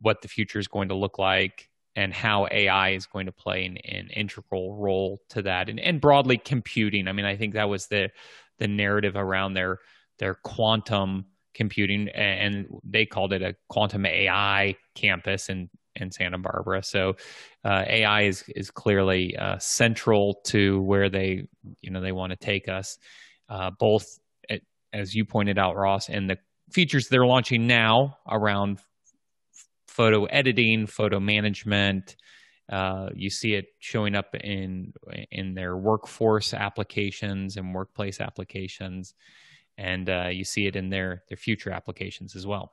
what 0.00 0.22
the 0.22 0.28
future 0.28 0.58
is 0.58 0.68
going 0.68 0.88
to 0.88 0.94
look 0.94 1.18
like 1.18 1.68
and 1.96 2.14
how 2.14 2.46
AI 2.50 2.90
is 2.90 3.06
going 3.06 3.26
to 3.26 3.32
play 3.32 3.64
an, 3.66 3.76
an 3.78 4.08
integral 4.14 4.76
role 4.76 5.20
to 5.30 5.42
that, 5.42 5.68
and, 5.68 5.80
and 5.80 6.00
broadly 6.00 6.38
computing. 6.38 7.08
I 7.08 7.12
mean, 7.12 7.26
I 7.26 7.36
think 7.36 7.54
that 7.54 7.68
was 7.68 7.86
the 7.86 8.10
the 8.58 8.68
narrative 8.68 9.16
around 9.16 9.54
their 9.54 9.78
their 10.18 10.34
quantum 10.34 11.26
computing, 11.54 12.08
and 12.10 12.66
they 12.84 13.06
called 13.06 13.32
it 13.32 13.42
a 13.42 13.56
quantum 13.68 14.06
AI 14.06 14.76
campus, 14.94 15.48
and 15.48 15.68
in 16.00 16.10
Santa 16.10 16.38
Barbara. 16.38 16.82
So 16.82 17.14
uh, 17.64 17.84
AI 17.86 18.22
is 18.22 18.44
is 18.48 18.70
clearly 18.70 19.36
uh, 19.36 19.58
central 19.58 20.40
to 20.46 20.80
where 20.82 21.08
they 21.08 21.46
you 21.80 21.90
know 21.90 22.00
they 22.00 22.12
want 22.12 22.30
to 22.30 22.36
take 22.36 22.68
us. 22.68 22.98
Uh, 23.48 23.70
both 23.78 24.06
at, 24.48 24.60
as 24.92 25.14
you 25.14 25.24
pointed 25.24 25.58
out, 25.58 25.76
Ross, 25.76 26.08
and 26.08 26.30
the 26.30 26.38
features 26.72 27.08
they're 27.08 27.26
launching 27.26 27.66
now 27.66 28.16
around 28.28 28.78
photo 29.88 30.24
editing, 30.26 30.86
photo 30.86 31.20
management. 31.20 32.16
Uh, 32.70 33.08
you 33.16 33.30
see 33.30 33.54
it 33.54 33.66
showing 33.80 34.14
up 34.14 34.34
in 34.34 34.92
in 35.32 35.54
their 35.54 35.76
workforce 35.76 36.54
applications 36.54 37.56
and 37.56 37.74
workplace 37.74 38.20
applications, 38.20 39.14
and 39.76 40.08
uh, 40.08 40.28
you 40.30 40.44
see 40.44 40.66
it 40.66 40.76
in 40.76 40.88
their 40.88 41.24
their 41.28 41.36
future 41.36 41.70
applications 41.70 42.36
as 42.36 42.46
well. 42.46 42.72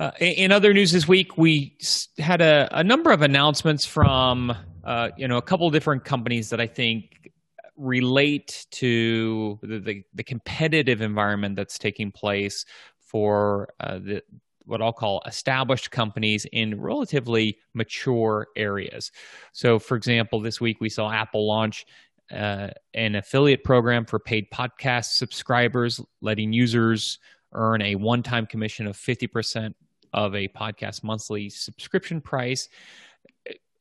Uh, 0.00 0.12
in 0.18 0.50
other 0.50 0.72
news 0.72 0.92
this 0.92 1.06
week, 1.06 1.36
we 1.36 1.76
had 2.18 2.40
a, 2.40 2.66
a 2.72 2.82
number 2.82 3.10
of 3.10 3.20
announcements 3.20 3.84
from 3.84 4.50
uh, 4.82 5.10
you 5.18 5.28
know 5.28 5.36
a 5.36 5.42
couple 5.42 5.66
of 5.66 5.74
different 5.74 6.06
companies 6.06 6.48
that 6.48 6.58
I 6.58 6.66
think 6.66 7.30
relate 7.76 8.64
to 8.70 9.58
the, 9.60 9.78
the, 9.78 10.02
the 10.14 10.22
competitive 10.22 11.02
environment 11.02 11.54
that's 11.54 11.78
taking 11.78 12.10
place 12.12 12.64
for 12.98 13.74
uh, 13.80 13.98
the 13.98 14.22
what 14.64 14.80
I'll 14.80 14.94
call 14.94 15.20
established 15.26 15.90
companies 15.90 16.46
in 16.50 16.80
relatively 16.80 17.58
mature 17.74 18.48
areas. 18.56 19.12
So, 19.52 19.78
for 19.78 19.98
example, 19.98 20.40
this 20.40 20.62
week 20.62 20.80
we 20.80 20.88
saw 20.88 21.12
Apple 21.12 21.46
launch 21.46 21.84
uh, 22.32 22.68
an 22.94 23.16
affiliate 23.16 23.64
program 23.64 24.06
for 24.06 24.18
paid 24.18 24.50
podcast 24.50 25.16
subscribers, 25.16 26.00
letting 26.22 26.54
users 26.54 27.18
earn 27.52 27.82
a 27.82 27.96
one 27.96 28.22
time 28.22 28.46
commission 28.46 28.86
of 28.86 28.96
50% 28.96 29.74
of 30.12 30.34
a 30.34 30.48
podcast 30.48 31.02
monthly 31.02 31.48
subscription 31.48 32.20
price. 32.20 32.68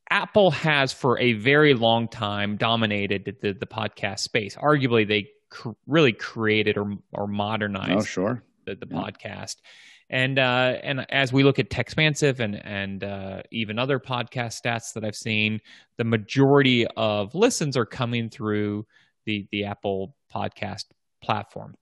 Apple 0.09 0.51
has 0.51 0.91
for 0.91 1.19
a 1.19 1.33
very 1.33 1.73
long 1.73 2.07
time 2.07 2.57
dominated 2.57 3.37
the, 3.41 3.53
the 3.53 3.65
podcast 3.65 4.19
space. 4.19 4.55
Arguably, 4.55 5.07
they 5.07 5.27
cr- 5.49 5.71
really 5.85 6.13
created 6.13 6.77
or 6.77 6.93
or 7.13 7.27
modernized. 7.27 7.91
Oh, 7.91 8.03
sure. 8.03 8.43
The, 8.65 8.75
the 8.75 8.87
yeah. 8.89 8.97
podcast. 8.97 9.55
And 10.09 10.39
uh, 10.39 10.77
and 10.81 11.05
as 11.11 11.31
we 11.31 11.43
look 11.43 11.59
at 11.59 11.69
Techspansive 11.69 12.39
and 12.39 12.55
and 12.65 13.03
uh, 13.03 13.43
even 13.51 13.77
other 13.77 13.99
podcast 13.99 14.59
stats 14.59 14.93
that 14.93 15.05
I've 15.05 15.15
seen, 15.15 15.59
the 15.97 16.03
majority 16.03 16.87
of 16.97 17.35
listens 17.35 17.77
are 17.77 17.85
coming 17.85 18.29
through 18.29 18.87
the 19.25 19.47
the 19.51 19.65
Apple 19.65 20.15
Podcast 20.33 20.85
platform. 21.21 21.75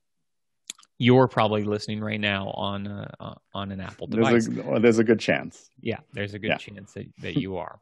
You're 1.00 1.28
probably 1.28 1.64
listening 1.64 2.02
right 2.02 2.20
now 2.20 2.50
on 2.50 2.88
uh, 2.88 3.36
on 3.54 3.72
an 3.72 3.80
Apple 3.80 4.08
device. 4.08 4.48
There's 4.48 4.68
a, 4.68 4.80
there's 4.80 5.00
a 5.00 5.04
good 5.04 5.20
chance. 5.20 5.70
Yeah, 5.80 6.00
there's 6.14 6.34
a 6.34 6.40
good 6.40 6.50
yeah. 6.50 6.58
chance 6.58 6.94
that, 6.94 7.06
that 7.22 7.38
you 7.38 7.58
are. 7.58 7.80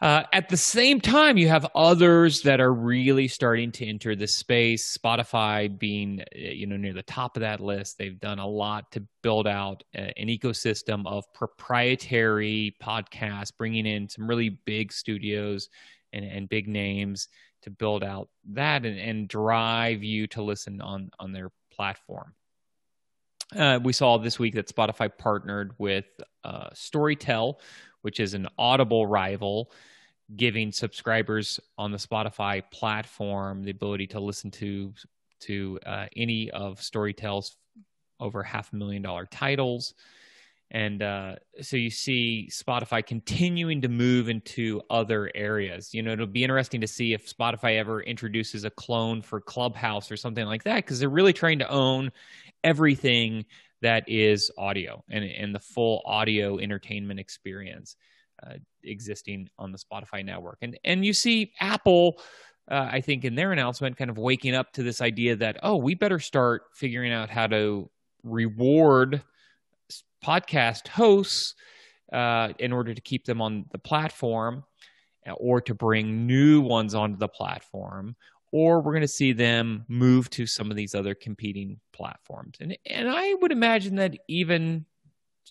Uh, 0.00 0.24
at 0.32 0.48
the 0.48 0.56
same 0.56 1.00
time, 1.00 1.38
you 1.38 1.46
have 1.46 1.64
others 1.76 2.42
that 2.42 2.60
are 2.60 2.74
really 2.74 3.28
starting 3.28 3.70
to 3.70 3.86
enter 3.86 4.16
the 4.16 4.26
space. 4.26 4.98
Spotify 4.98 5.78
being, 5.78 6.20
uh, 6.20 6.24
you 6.38 6.66
know, 6.66 6.76
near 6.76 6.92
the 6.92 7.04
top 7.04 7.36
of 7.36 7.42
that 7.42 7.60
list. 7.60 7.98
They've 7.98 8.18
done 8.18 8.40
a 8.40 8.46
lot 8.46 8.90
to 8.92 9.06
build 9.22 9.46
out 9.46 9.84
uh, 9.96 10.00
an 10.16 10.26
ecosystem 10.26 11.06
of 11.06 11.32
proprietary 11.32 12.74
podcasts, 12.82 13.52
bringing 13.56 13.86
in 13.86 14.08
some 14.08 14.28
really 14.28 14.48
big 14.48 14.92
studios 14.92 15.68
and, 16.12 16.24
and 16.24 16.48
big 16.48 16.66
names 16.66 17.28
to 17.62 17.70
build 17.70 18.02
out 18.02 18.28
that 18.50 18.84
and, 18.84 18.98
and 18.98 19.28
drive 19.28 20.02
you 20.02 20.26
to 20.26 20.42
listen 20.42 20.80
on 20.80 21.10
on 21.20 21.30
their 21.30 21.52
platform. 21.82 22.32
Uh, 23.56 23.80
we 23.82 23.92
saw 23.92 24.16
this 24.16 24.38
week 24.38 24.54
that 24.54 24.68
Spotify 24.68 25.10
partnered 25.18 25.72
with 25.78 26.04
uh, 26.44 26.68
Storytel, 26.74 27.56
which 28.02 28.20
is 28.20 28.34
an 28.34 28.46
Audible 28.56 29.04
rival 29.04 29.72
giving 30.36 30.70
subscribers 30.70 31.58
on 31.76 31.90
the 31.90 31.98
Spotify 31.98 32.62
platform 32.70 33.64
the 33.64 33.72
ability 33.72 34.06
to 34.06 34.20
listen 34.20 34.48
to 34.52 34.94
to 35.40 35.80
uh, 35.84 36.06
any 36.16 36.52
of 36.52 36.78
Storytel's 36.78 37.56
over 38.20 38.44
half 38.44 38.72
a 38.72 38.76
million 38.76 39.02
dollar 39.02 39.26
titles. 39.26 39.94
And 40.74 41.02
uh, 41.02 41.34
so 41.60 41.76
you 41.76 41.90
see 41.90 42.48
Spotify 42.50 43.06
continuing 43.06 43.82
to 43.82 43.88
move 43.88 44.30
into 44.30 44.80
other 44.88 45.30
areas. 45.34 45.92
You 45.92 46.02
know, 46.02 46.12
it'll 46.12 46.26
be 46.26 46.42
interesting 46.42 46.80
to 46.80 46.86
see 46.86 47.12
if 47.12 47.30
Spotify 47.30 47.76
ever 47.76 48.00
introduces 48.02 48.64
a 48.64 48.70
clone 48.70 49.20
for 49.20 49.38
Clubhouse 49.38 50.10
or 50.10 50.16
something 50.16 50.46
like 50.46 50.64
that, 50.64 50.76
because 50.76 50.98
they're 50.98 51.10
really 51.10 51.34
trying 51.34 51.58
to 51.58 51.68
own 51.68 52.10
everything 52.64 53.44
that 53.82 54.04
is 54.08 54.50
audio 54.56 55.04
and, 55.10 55.24
and 55.24 55.54
the 55.54 55.60
full 55.60 56.00
audio 56.06 56.58
entertainment 56.58 57.20
experience 57.20 57.96
uh, 58.42 58.54
existing 58.82 59.50
on 59.58 59.72
the 59.72 59.78
Spotify 59.78 60.24
network. 60.24 60.56
And 60.62 60.78
and 60.84 61.04
you 61.04 61.12
see 61.12 61.52
Apple, 61.60 62.18
uh, 62.70 62.88
I 62.90 63.02
think, 63.02 63.26
in 63.26 63.34
their 63.34 63.52
announcement, 63.52 63.98
kind 63.98 64.08
of 64.10 64.16
waking 64.16 64.54
up 64.54 64.72
to 64.72 64.82
this 64.82 65.02
idea 65.02 65.36
that 65.36 65.58
oh, 65.62 65.76
we 65.76 65.94
better 65.94 66.18
start 66.18 66.62
figuring 66.74 67.12
out 67.12 67.28
how 67.28 67.46
to 67.48 67.90
reward 68.22 69.22
podcast 70.24 70.88
hosts 70.88 71.54
uh, 72.12 72.52
in 72.58 72.72
order 72.72 72.94
to 72.94 73.00
keep 73.00 73.24
them 73.24 73.40
on 73.40 73.64
the 73.72 73.78
platform, 73.78 74.64
uh, 75.26 75.32
or 75.32 75.60
to 75.62 75.74
bring 75.74 76.26
new 76.26 76.60
ones 76.60 76.94
onto 76.94 77.18
the 77.18 77.28
platform. 77.28 78.16
Or 78.52 78.80
we're 78.80 78.92
going 78.92 79.00
to 79.00 79.08
see 79.08 79.32
them 79.32 79.86
move 79.88 80.28
to 80.30 80.46
some 80.46 80.70
of 80.70 80.76
these 80.76 80.94
other 80.94 81.14
competing 81.14 81.80
platforms, 81.92 82.58
and 82.60 82.76
and 82.86 83.08
I 83.08 83.34
would 83.34 83.52
imagine 83.52 83.96
that 83.96 84.16
even 84.28 84.84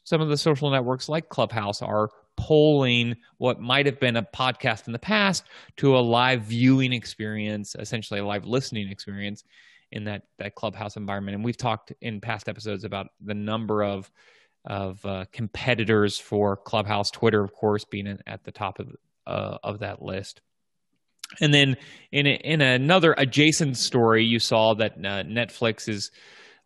some 0.04 0.22
of 0.22 0.30
the 0.30 0.38
social 0.38 0.70
networks 0.70 1.10
like 1.10 1.30
Clubhouse 1.30 1.82
are 1.82 2.10
polling 2.38 3.16
what 3.38 3.60
might 3.60 3.86
have 3.86 4.00
been 4.00 4.18
a 4.18 4.24
podcast 4.24 4.88
in 4.88 4.94
the 4.94 5.00
past 5.00 5.44
to 5.78 5.98
a 5.98 6.00
live 6.00 6.44
viewing 6.44 6.94
experience, 6.94 7.76
essentially 7.78 8.20
a 8.20 8.26
live 8.26 8.46
listening 8.46 8.90
experience 8.90 9.44
in 9.92 10.06
that 10.06 10.24
that 10.40 10.56
clubhouse 10.56 10.96
environment. 10.96 11.36
And 11.36 11.44
we've 11.44 11.58
talked 11.58 11.94
in 12.02 12.22
past 12.22 12.48
episodes 12.48 12.84
about 12.84 13.08
the 13.24 13.34
number 13.34 13.84
of 13.84 14.10
of 14.66 15.06
uh, 15.06 15.26
competitors 15.32 16.18
for 16.20 16.56
Clubhouse, 16.58 17.12
Twitter, 17.12 17.44
of 17.44 17.54
course, 17.54 17.86
being 17.86 18.20
at 18.28 18.44
the 18.44 18.52
top 18.52 18.80
of 18.80 18.96
uh, 19.28 19.58
of 19.64 19.80
that 19.80 20.02
list. 20.02 20.42
And 21.40 21.54
then 21.54 21.78
in 22.12 22.28
a, 22.28 22.32
in 22.32 22.62
another 22.62 23.16
adjacent 23.18 23.78
story, 23.78 24.26
you 24.26 24.40
saw 24.40 24.74
that 24.76 24.94
uh, 24.94 25.24
Netflix 25.24 25.88
is 25.88 26.12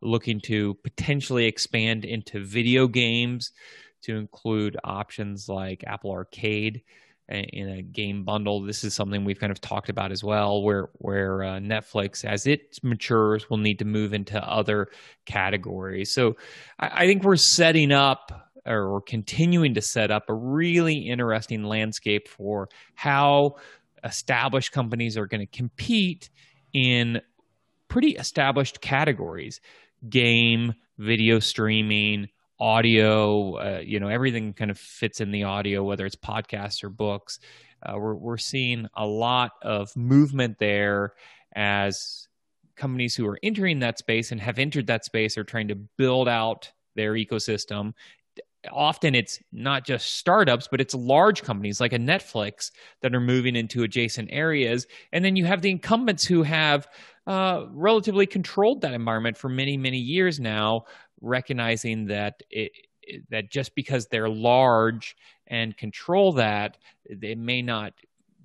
looking 0.01 0.41
to 0.45 0.75
potentially 0.84 1.45
expand 1.45 2.05
into 2.05 2.43
video 2.43 2.88
games 2.88 3.51
to 4.03 4.15
include 4.15 4.77
options 4.84 5.47
like 5.47 5.84
Apple 5.86 6.12
Arcade 6.12 6.81
in 7.27 7.69
a 7.69 7.81
game 7.81 8.23
bundle. 8.23 8.61
This 8.61 8.83
is 8.83 8.93
something 8.93 9.25
we've 9.25 9.39
kind 9.39 9.51
of 9.51 9.59
talked 9.59 9.89
about 9.89 10.11
as 10.11 10.23
well, 10.23 10.61
where 10.61 10.89
where 10.93 11.43
uh, 11.43 11.59
Netflix, 11.59 12.23
as 12.23 12.45
it 12.45 12.79
matures, 12.83 13.49
will 13.49 13.57
need 13.57 13.79
to 13.79 13.85
move 13.85 14.13
into 14.13 14.41
other 14.41 14.88
categories. 15.25 16.13
So 16.13 16.38
I, 16.79 17.03
I 17.03 17.07
think 17.07 17.23
we're 17.23 17.35
setting 17.35 17.91
up 17.91 18.51
or 18.65 19.01
continuing 19.01 19.75
to 19.75 19.81
set 19.81 20.11
up 20.11 20.29
a 20.29 20.33
really 20.33 21.07
interesting 21.07 21.63
landscape 21.63 22.27
for 22.27 22.67
how 22.95 23.55
established 24.03 24.71
companies 24.71 25.17
are 25.17 25.27
going 25.27 25.41
to 25.41 25.57
compete 25.57 26.29
in 26.73 27.21
pretty 27.88 28.11
established 28.11 28.81
categories 28.81 29.61
game 30.09 30.73
video 30.97 31.39
streaming 31.39 32.27
audio, 32.60 33.56
uh, 33.56 33.82
you 33.84 34.00
know, 34.00 34.08
everything 34.08 34.54
kind 34.54 34.72
of 34.72 34.78
fits 34.78 35.22
in 35.22 35.32
the 35.32 35.44
audio, 35.44 35.84
whether 35.84 36.06
it's 36.06 36.15
podcasts 36.15 36.84
or 36.84 36.89
books. 36.89 37.39
Uh, 37.84 37.98
we're, 37.98 38.15
we're 38.15 38.38
seeing 38.38 38.88
a 38.96 39.06
lot 39.06 39.52
of 39.62 39.96
movement 39.96 40.58
there 40.60 41.13
as 41.56 42.28
companies 42.76 43.15
who 43.15 43.28
are 43.28 43.39
entering 43.44 43.80
that 43.80 43.98
space 43.98 44.32
and 44.32 44.41
have 44.41 44.60
entered 44.60 44.88
that 44.88 45.06
space 45.06 45.38
are 45.38 45.44
trying 45.44 45.68
to 45.68 45.76
build 45.76 46.28
out 46.28 46.72
their 46.96 47.13
ecosystem. 47.13 47.94
Often 48.72 49.15
it's 49.15 49.39
not 49.52 49.86
just 49.86 50.15
startups, 50.15 50.68
but 50.70 50.82
it's 50.82 50.96
large 50.96 51.44
companies 51.44 51.80
like 51.80 51.94
a 51.94 52.00
Netflix 52.00 52.72
that 53.02 53.13
are 53.13 53.22
moving 53.22 53.56
into 53.56 53.84
adjacent 53.84 54.30
areas. 54.32 54.88
And 55.12 55.24
then 55.24 55.36
you 55.36 55.46
have 55.46 55.62
the 55.62 55.70
incumbents 55.70 56.26
who 56.26 56.44
have 56.44 56.88
uh, 57.28 57.65
relatively 57.72 58.26
controlled 58.26 58.82
that 58.82 58.94
environment 58.94 59.38
for 59.38 59.50
many, 59.50 59.78
many 59.78 59.98
years 59.98 60.39
now, 60.39 60.86
recognizing 61.21 62.06
that 62.08 62.41
it, 62.49 62.71
that 63.30 63.51
just 63.51 63.75
because 63.75 64.08
they're 64.08 64.30
large 64.30 65.15
and 65.47 65.78
control 65.78 66.34
that, 66.34 66.78
it 67.06 67.38
may 67.38 67.62
not 67.62 67.93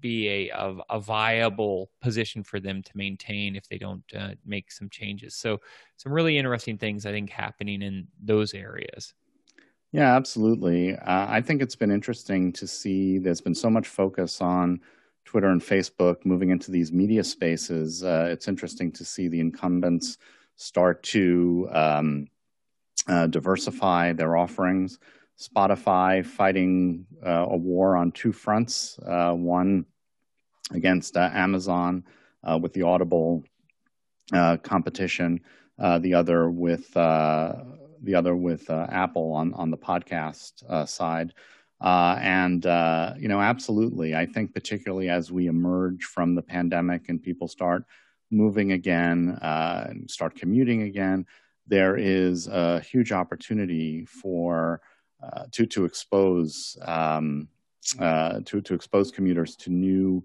be 0.01 0.29
a, 0.29 0.49
a, 0.51 0.77
a 0.91 1.01
viable 1.01 1.91
position 2.01 2.43
for 2.43 2.61
them 2.61 2.83
to 2.83 2.91
maintain 2.95 3.55
if 3.57 3.69
they 3.69 3.79
don't 3.79 4.03
uh, 4.17 4.31
make 4.47 4.73
some 4.73 4.89
changes. 4.89 5.35
So, 5.35 5.61
some 5.97 6.13
really 6.13 6.39
interesting 6.39 6.79
things 6.79 7.07
I 7.07 7.13
think 7.13 7.31
happening 7.31 7.83
in 7.83 8.07
those 8.23 8.55
areas. 8.55 9.15
Yeah, 9.93 10.15
absolutely. 10.15 10.95
Uh, 10.95 11.27
I 11.29 11.41
think 11.41 11.61
it's 11.63 11.77
been 11.77 11.91
interesting 11.91 12.53
to 12.55 12.67
see 12.67 13.19
there's 13.19 13.41
been 13.41 13.55
so 13.55 13.69
much 13.69 13.89
focus 13.89 14.41
on 14.41 14.81
Twitter 15.25 15.49
and 15.49 15.61
Facebook 15.61 16.25
moving 16.25 16.51
into 16.51 16.71
these 16.71 16.93
media 16.93 17.25
spaces. 17.25 18.05
Uh, 18.05 18.29
it's 18.31 18.49
interesting 18.49 18.93
to 18.93 19.05
see 19.05 19.29
the 19.29 19.41
incumbents 19.41 20.19
start 20.57 21.03
to 21.03 21.69
um, 21.73 22.29
uh, 23.07 23.27
diversify 23.27 24.13
their 24.13 24.37
offerings. 24.37 24.99
Spotify 25.39 26.25
fighting 26.25 27.07
uh, 27.25 27.47
a 27.49 27.57
war 27.57 27.97
on 27.97 28.13
two 28.13 28.33
fronts 28.33 28.99
uh, 29.07 29.33
one 29.33 29.87
against 30.73 31.17
uh, 31.17 31.31
Amazon 31.33 32.05
with 32.61 32.73
the 32.73 32.83
Audible 32.83 33.43
competition, 34.63 35.41
the 35.79 36.15
other 36.15 36.51
with 36.51 36.93
the 36.93 38.15
other 38.15 38.37
with 38.37 38.71
Apple 38.71 39.33
on, 39.33 39.55
on 39.55 39.71
the 39.71 39.79
podcast 39.79 40.89
side. 40.89 41.33
Uh, 41.81 42.19
and, 42.21 42.67
uh, 42.67 43.15
you 43.19 43.29
know, 43.29 43.41
absolutely. 43.41 44.15
I 44.15 44.27
think, 44.27 44.53
particularly 44.53 45.09
as 45.09 45.33
we 45.33 45.47
emerge 45.47 46.05
from 46.05 46.35
the 46.35 46.43
pandemic 46.43 47.09
and 47.09 47.23
people 47.23 47.49
start 47.49 47.85
moving 48.31 48.73
again 48.73 49.39
uh, 49.41 49.87
and 49.89 50.11
start 50.11 50.35
commuting 50.37 50.83
again, 50.83 51.27
there 51.71 51.97
is 51.97 52.49
a 52.49 52.81
huge 52.81 53.13
opportunity 53.13 54.05
for 54.05 54.83
uh, 55.23 55.45
to 55.53 55.65
to 55.67 55.85
expose 55.85 56.77
um, 56.83 57.49
uh, 57.99 58.41
to 58.45 58.61
to 58.61 58.75
expose 58.75 59.11
commuters 59.11 59.57
to 59.57 59.71
new 59.71 60.23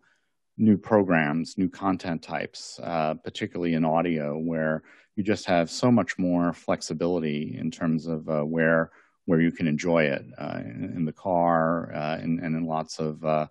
new 0.58 0.78
programs, 0.78 1.58
new 1.58 1.70
content 1.70 2.22
types, 2.22 2.80
uh, 2.82 3.14
particularly 3.14 3.74
in 3.76 3.86
audio, 3.86 4.38
where 4.38 4.84
you 5.16 5.24
just 5.24 5.46
have 5.46 5.70
so 5.70 5.92
much 5.92 6.18
more 6.18 6.52
flexibility 6.54 7.58
in 7.60 7.70
terms 7.70 8.08
of 8.08 8.28
uh, 8.28 8.42
where 8.42 8.92
where 9.26 9.40
you 9.40 9.52
can 9.52 9.68
enjoy 9.68 10.04
it 10.04 10.26
uh, 10.38 10.60
in, 10.60 10.94
in, 10.96 11.06
the 11.06 11.12
car 11.12 11.92
uh, 11.94 12.18
and, 12.18 12.40
and, 12.40 12.56
in 12.56 12.64
lots 12.66 13.00
of 13.00 13.50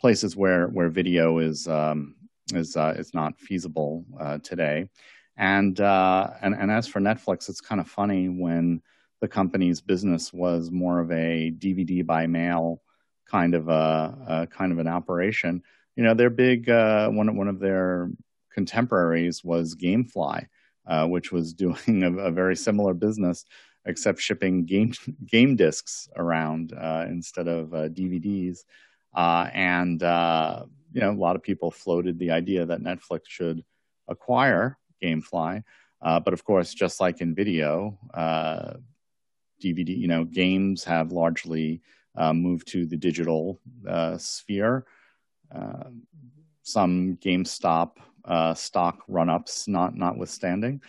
places 0.00 0.36
where 0.36 0.66
where 0.68 0.88
video 0.88 1.38
is 1.38 1.68
um, 1.68 2.16
is 2.52 2.76
is 2.76 3.14
not 3.14 3.38
feasible 3.38 4.04
today. 4.42 4.88
And, 5.36 5.80
uh, 5.80 6.30
and, 6.42 6.54
and 6.54 6.70
as 6.70 6.86
for 6.86 7.00
Netflix, 7.00 7.48
it's 7.48 7.60
kind 7.60 7.80
of 7.80 7.88
funny 7.88 8.28
when 8.28 8.82
the 9.20 9.28
company's 9.28 9.80
business 9.80 10.32
was 10.32 10.70
more 10.70 11.00
of 11.00 11.10
a 11.10 11.52
DVD 11.58 12.04
by 12.04 12.26
mail 12.26 12.82
kind 13.32 13.54
of 13.54 13.68
a, 13.68 14.18
a 14.28 14.46
kind 14.46 14.72
of 14.72 14.78
an 14.78 14.88
operation. 14.88 15.62
You 15.96 16.04
know, 16.04 16.14
their 16.14 16.30
big 16.30 16.68
uh, 16.68 17.08
one 17.08 17.34
one 17.36 17.48
of 17.48 17.58
their 17.58 18.10
contemporaries 18.52 19.42
was 19.42 19.74
GameFly, 19.74 20.46
uh, 20.86 21.06
which 21.06 21.32
was 21.32 21.54
doing 21.64 22.02
a, 22.02 22.12
a, 22.18 22.30
very 22.30 22.56
similar 22.56 22.94
business, 22.94 23.44
except 23.86 24.20
shipping 24.20 24.64
game 24.66 24.92
game 25.24 25.56
discs 25.56 26.08
around 26.16 26.74
uh, 26.74 27.06
instead 27.08 27.48
of 27.48 27.72
uh, 27.74 27.88
DVDs. 27.88 28.58
Uh, 29.14 29.48
and 29.52 30.02
uh, 30.02 30.64
you 30.92 31.00
know, 31.00 31.10
a 31.10 31.12
lot 31.12 31.36
of 31.36 31.42
people 31.42 31.70
floated 31.70 32.18
the 32.18 32.30
idea 32.30 32.66
that 32.66 32.82
Netflix 32.82 33.20
should 33.28 33.64
acquire 34.08 34.78
GameFly. 35.02 35.62
Uh, 36.00 36.20
but 36.20 36.34
of 36.34 36.44
course, 36.44 36.74
just 36.74 37.00
like 37.00 37.20
in 37.20 37.34
video, 37.34 37.98
DVD, 38.14 39.96
you 39.96 40.08
know, 40.08 40.24
games 40.24 40.84
have 40.84 41.12
largely 41.12 41.80
moved 42.32 42.68
to 42.68 42.86
the 42.86 42.96
digital 42.96 43.60
sphere. 44.18 44.84
some 46.64 47.16
GameStop 47.16 47.92
uh, 48.24 48.54
stock 48.54 49.02
run-ups, 49.08 49.68
not 49.68 49.96
notwithstanding. 49.96 50.80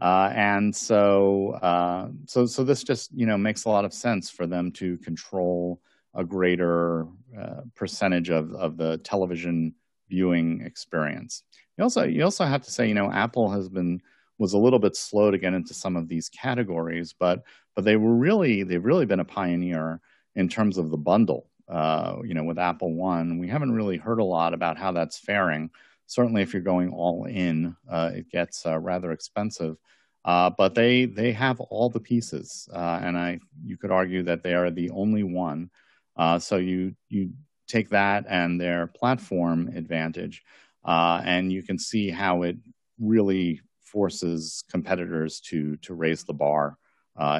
Uh, 0.00 0.32
and 0.34 0.74
so, 0.74 1.52
uh, 1.62 2.08
so, 2.26 2.46
so 2.46 2.64
this 2.64 2.82
just 2.82 3.12
you 3.12 3.26
know 3.26 3.38
makes 3.38 3.64
a 3.64 3.68
lot 3.68 3.84
of 3.84 3.92
sense 3.92 4.28
for 4.30 4.46
them 4.46 4.72
to 4.72 4.98
control 4.98 5.80
a 6.14 6.24
greater 6.24 7.06
uh, 7.38 7.60
percentage 7.74 8.28
of 8.28 8.52
of 8.54 8.76
the 8.76 8.98
television 8.98 9.74
viewing 10.08 10.60
experience. 10.62 11.44
You 11.78 11.84
also 11.84 12.04
you 12.04 12.24
also 12.24 12.44
have 12.44 12.62
to 12.62 12.70
say 12.70 12.86
you 12.88 12.94
know 12.94 13.10
Apple 13.10 13.50
has 13.50 13.68
been 13.68 14.00
was 14.38 14.52
a 14.54 14.58
little 14.58 14.78
bit 14.78 14.96
slow 14.96 15.30
to 15.30 15.38
get 15.38 15.54
into 15.54 15.74
some 15.74 15.96
of 15.96 16.08
these 16.08 16.28
categories, 16.28 17.14
but 17.18 17.42
but 17.74 17.84
they 17.84 17.96
were 17.96 18.14
really 18.14 18.62
they've 18.62 18.84
really 18.84 19.06
been 19.06 19.20
a 19.20 19.24
pioneer 19.24 20.00
in 20.34 20.48
terms 20.48 20.78
of 20.78 20.90
the 20.90 20.96
bundle. 20.96 21.48
Uh, 21.68 22.16
you 22.24 22.34
know, 22.34 22.44
with 22.44 22.58
Apple 22.58 22.92
One, 22.94 23.38
we 23.38 23.48
haven't 23.48 23.72
really 23.72 23.96
heard 23.96 24.18
a 24.18 24.24
lot 24.24 24.52
about 24.52 24.76
how 24.76 24.92
that's 24.92 25.18
faring 25.18 25.70
certainly 26.12 26.42
if 26.42 26.52
you're 26.52 26.62
going 26.62 26.90
all 26.90 27.24
in, 27.24 27.74
uh, 27.90 28.10
it 28.14 28.30
gets 28.30 28.66
uh, 28.66 28.78
rather 28.78 29.12
expensive. 29.12 29.76
Uh, 30.24 30.50
but 30.56 30.74
they 30.74 31.04
they 31.06 31.32
have 31.32 31.58
all 31.58 31.88
the 31.88 31.98
pieces, 31.98 32.68
uh, 32.72 33.00
and 33.02 33.18
I 33.18 33.40
you 33.64 33.76
could 33.76 33.90
argue 33.90 34.22
that 34.24 34.44
they 34.44 34.54
are 34.54 34.70
the 34.70 34.90
only 34.90 35.24
one. 35.24 35.68
Uh, 36.16 36.38
so 36.38 36.58
you 36.58 36.94
you 37.08 37.32
take 37.66 37.88
that 37.88 38.24
and 38.28 38.60
their 38.60 38.86
platform 38.86 39.68
advantage, 39.74 40.44
uh, 40.84 41.22
and 41.24 41.52
you 41.52 41.62
can 41.62 41.78
see 41.78 42.10
how 42.10 42.42
it 42.42 42.56
really 43.00 43.60
forces 43.80 44.64
competitors 44.70 45.40
to 45.40 45.76
to 45.78 45.94
raise 45.94 46.24
the 46.24 46.32
bar 46.32 46.76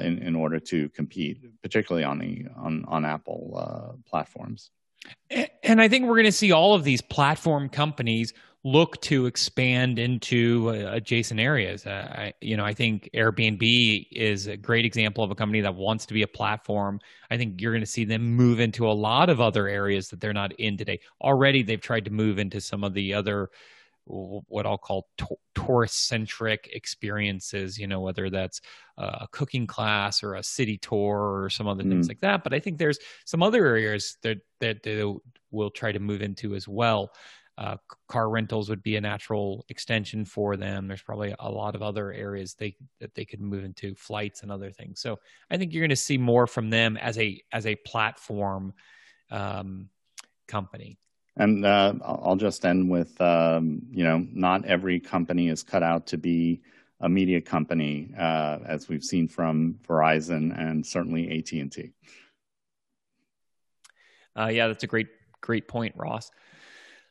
in 0.03 0.19
in 0.19 0.37
order 0.37 0.61
to 0.61 0.89
compete, 0.91 1.39
particularly 1.63 2.05
on 2.05 2.19
the 2.19 2.45
on 2.57 2.85
on 2.87 3.05
Apple 3.05 4.03
platforms. 4.07 4.71
And 5.63 5.81
I 5.81 5.89
think 5.89 6.05
we're 6.05 6.15
going 6.15 6.27
to 6.27 6.33
see 6.33 6.53
all 6.53 6.75
of 6.75 6.85
these 6.85 7.01
platform 7.01 7.69
companies 7.69 8.33
look 8.65 9.01
to 9.03 9.27
expand 9.27 9.99
into 9.99 10.71
uh, 10.71 10.95
adjacent 10.95 11.41
areas. 11.41 11.85
Uh, 11.85 12.09
I, 12.13 12.33
you 12.41 12.57
know, 12.57 12.65
I 12.65 12.73
think 12.73 13.11
Airbnb 13.13 14.07
is 14.13 14.47
a 14.47 14.57
great 14.57 14.85
example 14.85 15.25
of 15.25 15.33
a 15.33 15.35
company 15.35 15.61
that 15.63 15.75
wants 15.75 16.07
to 16.07 16.15
be 16.15 16.23
a 16.23 16.29
platform. 16.29 17.01
I 17.31 17.37
think 17.37 17.61
you're 17.61 17.73
going 17.73 17.83
to 17.83 17.87
see 17.87 18.05
them 18.05 18.23
move 18.23 18.61
into 18.61 18.87
a 18.87 18.93
lot 18.93 19.31
of 19.31 19.41
other 19.41 19.67
areas 19.67 20.09
that 20.09 20.21
they're 20.21 20.33
not 20.33 20.53
in 20.61 20.77
today. 20.77 21.01
Already, 21.21 21.63
they've 21.63 21.81
tried 21.81 22.05
to 22.05 22.13
move 22.13 22.39
into 22.39 22.61
some 22.61 22.85
of 22.85 22.95
the 22.95 23.15
other 23.15 23.51
what 24.05 24.67
I'll 24.67 24.79
call 24.79 25.07
to- 25.19 25.37
tourist 25.55 26.09
centric 26.09 26.69
experiences, 26.73 27.79
you 27.79 27.87
know, 27.87 28.01
whether 28.01 28.31
that's 28.31 28.61
a 28.99 29.29
cooking 29.31 29.67
class 29.67 30.23
or 30.23 30.35
a 30.35 30.43
city 30.43 30.77
tour 30.77 31.43
or 31.43 31.51
some 31.51 31.69
other 31.69 31.85
mm. 31.85 31.91
things 31.91 32.09
like 32.09 32.21
that. 32.21 32.43
But 32.43 32.53
I 32.53 32.59
think 32.59 32.79
there's 32.79 32.99
some 33.25 33.43
other 33.43 33.65
areas 33.65 34.17
that, 34.23 34.39
that 34.61 34.83
they 34.83 35.05
will 35.51 35.71
try 35.71 35.93
to 35.93 36.01
move 36.01 36.21
into 36.21 36.55
as 36.55 36.67
well. 36.67 37.13
Uh, 37.63 37.77
car 38.09 38.29
rentals 38.29 38.69
would 38.69 38.83
be 38.83 38.97
a 38.97 39.01
natural 39.01 39.65
extension 39.69 40.25
for 40.25 40.57
them. 40.57 40.89
There's 40.89 41.03
probably 41.03 41.33
a 41.39 41.49
lot 41.49 41.77
of 41.77 41.83
other 41.83 42.13
areas 42.13 42.55
they 42.55 42.75
that 42.99 43.15
they 43.15 43.25
could 43.25 43.41
move 43.41 43.63
into, 43.63 43.95
flights 43.95 44.43
and 44.43 44.51
other 44.51 44.73
things. 44.73 45.01
So 45.01 45.21
I 45.49 45.59
think 45.59 45.73
you're 45.73 45.83
going 45.83 45.91
to 45.91 45.97
see 45.97 46.19
more 46.19 46.49
from 46.49 46.71
them 46.71 46.97
as 46.97 47.17
a 47.19 47.41
as 47.53 47.67
a 47.67 47.77
platform 47.77 48.73
um, 49.31 49.91
company. 50.49 50.99
And 51.37 51.65
uh, 51.65 51.95
I'll 52.05 52.35
just 52.35 52.67
end 52.67 52.91
with 52.91 53.21
um, 53.21 53.83
you 53.93 54.03
know 54.03 54.27
not 54.33 54.65
every 54.65 54.99
company 54.99 55.49
is 55.49 55.63
cut 55.63 55.85
out 55.85 56.09
to 56.09 56.19
be 56.19 56.63
a 56.99 57.09
media 57.09 57.41
company, 57.41 58.13
uh, 58.19 58.59
as 58.67 58.89
we've 58.89 59.05
seen 59.05 59.29
from 59.29 59.79
Verizon 59.87 60.59
and 60.59 60.85
certainly 60.85 61.39
AT 61.39 61.53
and 61.53 61.71
T. 61.71 61.93
Uh, 64.37 64.47
yeah, 64.49 64.67
that's 64.67 64.83
a 64.83 64.89
great 64.89 65.09
great 65.41 65.69
point, 65.69 65.95
Ross. 65.97 66.33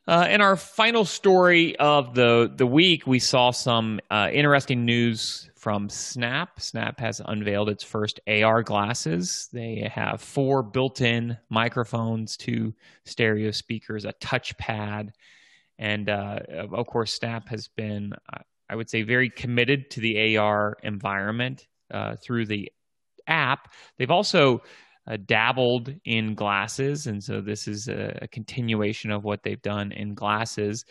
Uh, 0.07 0.27
in 0.29 0.41
our 0.41 0.55
final 0.55 1.05
story 1.05 1.75
of 1.77 2.15
the 2.15 2.51
the 2.55 2.65
week, 2.65 3.05
we 3.05 3.19
saw 3.19 3.51
some 3.51 3.99
uh, 4.09 4.29
interesting 4.33 4.83
news 4.83 5.49
from 5.55 5.89
Snap. 5.89 6.59
Snap 6.59 6.99
has 6.99 7.21
unveiled 7.23 7.69
its 7.69 7.83
first 7.83 8.19
AR 8.27 8.63
glasses. 8.63 9.47
They 9.53 9.87
have 9.93 10.19
four 10.19 10.63
built-in 10.63 11.37
microphones, 11.49 12.35
two 12.35 12.73
stereo 13.05 13.51
speakers, 13.51 14.03
a 14.03 14.13
touchpad, 14.13 15.11
and 15.77 16.09
uh, 16.09 16.39
of 16.71 16.87
course, 16.87 17.13
Snap 17.13 17.47
has 17.49 17.67
been, 17.67 18.13
I 18.67 18.75
would 18.75 18.89
say, 18.89 19.03
very 19.03 19.29
committed 19.29 19.91
to 19.91 19.99
the 19.99 20.37
AR 20.37 20.77
environment 20.81 21.67
uh, 21.91 22.15
through 22.15 22.47
the 22.47 22.71
app. 23.27 23.71
They've 23.99 24.09
also 24.09 24.63
uh, 25.07 25.17
dabbled 25.25 25.93
in 26.05 26.35
glasses, 26.35 27.07
and 27.07 27.23
so 27.23 27.41
this 27.41 27.67
is 27.67 27.87
a, 27.87 28.19
a, 28.21 28.27
continuation 28.27 29.11
of 29.11 29.23
what 29.23 29.43
they've 29.43 29.61
done 29.61 29.91
in 29.91 30.13
glasses. 30.13 30.85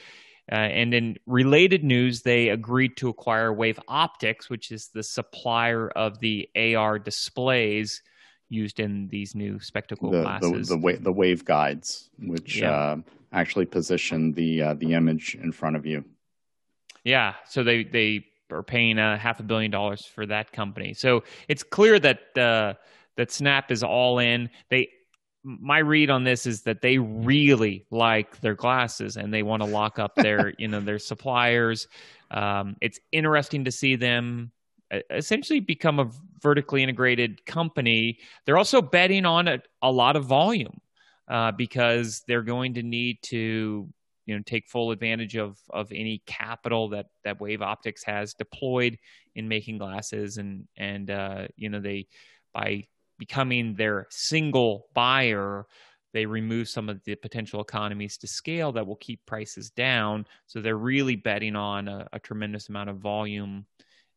Uh, 0.50 0.56
and 0.56 0.92
in 0.92 1.16
related 1.26 1.84
news, 1.84 2.22
they 2.22 2.48
agreed 2.48 2.96
to 2.96 3.08
acquire 3.08 3.52
Wave 3.52 3.78
Optics, 3.86 4.50
which 4.50 4.72
is 4.72 4.88
the 4.88 5.02
supplier 5.02 5.88
of 5.90 6.18
the 6.18 6.48
AR 6.56 6.98
displays 6.98 8.02
used 8.48 8.80
in 8.80 9.06
these 9.08 9.36
new 9.36 9.60
spectacle 9.60 10.10
the, 10.10 10.22
glasses. 10.22 10.68
The, 10.68 10.76
the, 10.76 10.98
the, 11.00 11.12
wave 11.12 11.44
guides, 11.44 12.10
which 12.18 12.56
yeah. 12.56 12.72
uh, 12.72 12.96
actually 13.32 13.66
position 13.66 14.32
the 14.32 14.62
uh, 14.62 14.74
the 14.74 14.94
image 14.94 15.36
in 15.40 15.52
front 15.52 15.76
of 15.76 15.86
you. 15.86 16.04
Yeah, 17.04 17.34
so 17.48 17.62
they 17.62 17.84
they 17.84 18.26
are 18.50 18.64
paying 18.64 18.98
a 18.98 19.16
half 19.16 19.38
a 19.38 19.44
billion 19.44 19.70
dollars 19.70 20.04
for 20.04 20.26
that 20.26 20.50
company. 20.50 20.94
So 20.94 21.22
it's 21.48 21.62
clear 21.62 22.00
that 22.00 22.36
uh, 22.36 22.74
that 23.16 23.30
Snap 23.30 23.70
is 23.70 23.82
all 23.82 24.18
in. 24.18 24.50
They 24.70 24.88
my 25.42 25.78
read 25.78 26.10
on 26.10 26.22
this 26.22 26.46
is 26.46 26.62
that 26.62 26.82
they 26.82 26.98
really 26.98 27.86
like 27.90 28.40
their 28.42 28.54
glasses 28.54 29.16
and 29.16 29.32
they 29.32 29.42
want 29.42 29.62
to 29.62 29.68
lock 29.68 29.98
up 29.98 30.14
their 30.14 30.52
you 30.58 30.68
know 30.68 30.80
their 30.80 30.98
suppliers. 30.98 31.88
Um, 32.30 32.76
it's 32.80 33.00
interesting 33.12 33.64
to 33.64 33.72
see 33.72 33.96
them 33.96 34.52
essentially 35.10 35.60
become 35.60 36.00
a 36.00 36.10
vertically 36.40 36.82
integrated 36.82 37.44
company. 37.46 38.18
They're 38.44 38.58
also 38.58 38.82
betting 38.82 39.24
on 39.24 39.48
a, 39.48 39.60
a 39.82 39.90
lot 39.90 40.16
of 40.16 40.24
volume 40.24 40.80
uh, 41.28 41.52
because 41.52 42.22
they're 42.26 42.42
going 42.42 42.74
to 42.74 42.82
need 42.82 43.18
to 43.22 43.88
you 44.26 44.36
know 44.36 44.42
take 44.44 44.68
full 44.68 44.90
advantage 44.90 45.36
of 45.36 45.58
of 45.70 45.90
any 45.92 46.22
capital 46.26 46.88
that 46.90 47.06
that 47.24 47.40
Wave 47.40 47.62
Optics 47.62 48.04
has 48.04 48.34
deployed 48.34 48.98
in 49.34 49.48
making 49.48 49.78
glasses 49.78 50.36
and 50.36 50.66
and 50.76 51.10
uh, 51.10 51.48
you 51.56 51.68
know 51.68 51.80
they 51.80 52.06
by 52.52 52.84
becoming 53.20 53.74
their 53.74 54.06
single 54.10 54.86
buyer, 54.94 55.66
they 56.12 56.26
remove 56.26 56.68
some 56.68 56.88
of 56.88 57.04
the 57.04 57.14
potential 57.14 57.60
economies 57.60 58.16
to 58.16 58.26
scale 58.26 58.72
that 58.72 58.86
will 58.86 58.96
keep 58.96 59.24
prices 59.26 59.70
down. 59.70 60.26
So 60.46 60.60
they're 60.60 60.76
really 60.76 61.14
betting 61.14 61.54
on 61.54 61.86
a, 61.86 62.08
a 62.14 62.18
tremendous 62.18 62.68
amount 62.70 62.90
of 62.90 62.96
volume 62.96 63.66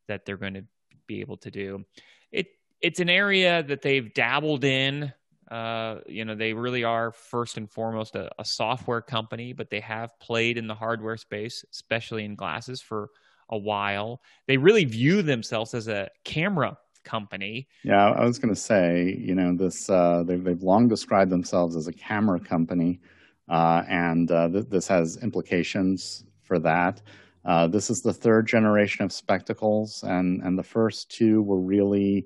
that 0.08 0.26
they're 0.26 0.38
going 0.38 0.56
to 0.56 0.64
be 1.06 1.20
able 1.20 1.38
to 1.38 1.52
do. 1.52 1.86
It 2.32 2.48
it's 2.82 3.02
an 3.02 3.10
area 3.10 3.62
that 3.64 3.82
they've 3.82 4.14
dabbled 4.14 4.64
in. 4.64 5.14
Uh, 5.52 6.00
you 6.08 6.24
know, 6.26 6.34
they 6.34 6.54
really 6.54 6.86
are 6.86 7.12
first 7.12 7.58
and 7.58 7.70
foremost 7.70 8.16
a, 8.16 8.32
a 8.40 8.46
software 8.46 9.02
company, 9.02 9.54
but 9.54 9.70
they 9.70 9.82
have 9.82 10.18
played 10.20 10.58
in 10.58 10.68
the 10.68 10.74
hardware 10.74 11.18
space, 11.18 11.64
especially 11.72 12.24
in 12.24 12.36
glasses, 12.36 12.82
for 12.82 13.10
a 13.50 13.58
while. 13.58 14.22
They 14.48 14.58
really 14.58 14.86
view 14.86 15.22
themselves 15.22 15.74
as 15.74 15.90
a 15.90 16.10
camera 16.24 16.78
company. 17.04 17.68
Yeah, 17.84 18.12
I 18.12 18.26
was 18.26 18.40
going 18.40 18.54
to 18.54 18.60
say, 18.60 19.18
you 19.20 19.36
know, 19.36 19.56
this 19.56 19.90
uh, 19.90 20.24
they've, 20.26 20.44
they've 20.44 20.62
long 20.64 20.88
described 20.88 21.32
themselves 21.32 21.76
as 21.76 21.88
a 21.88 21.94
camera 21.94 22.40
company, 22.40 23.00
uh, 23.50 23.84
and 23.88 24.32
uh, 24.32 24.50
th- 24.50 24.70
this 24.70 24.88
has 24.88 25.18
implications 25.18 26.24
for 26.44 26.60
that. 26.60 27.02
Uh, 27.46 27.68
this 27.68 27.90
is 27.90 28.02
the 28.02 28.14
third 28.14 28.48
generation 28.48 29.04
of 29.04 29.12
spectacles, 29.12 30.04
and 30.04 30.42
and 30.44 30.58
the 30.58 30.64
first 30.64 31.10
two 31.10 31.42
were 31.42 31.60
really 31.60 32.26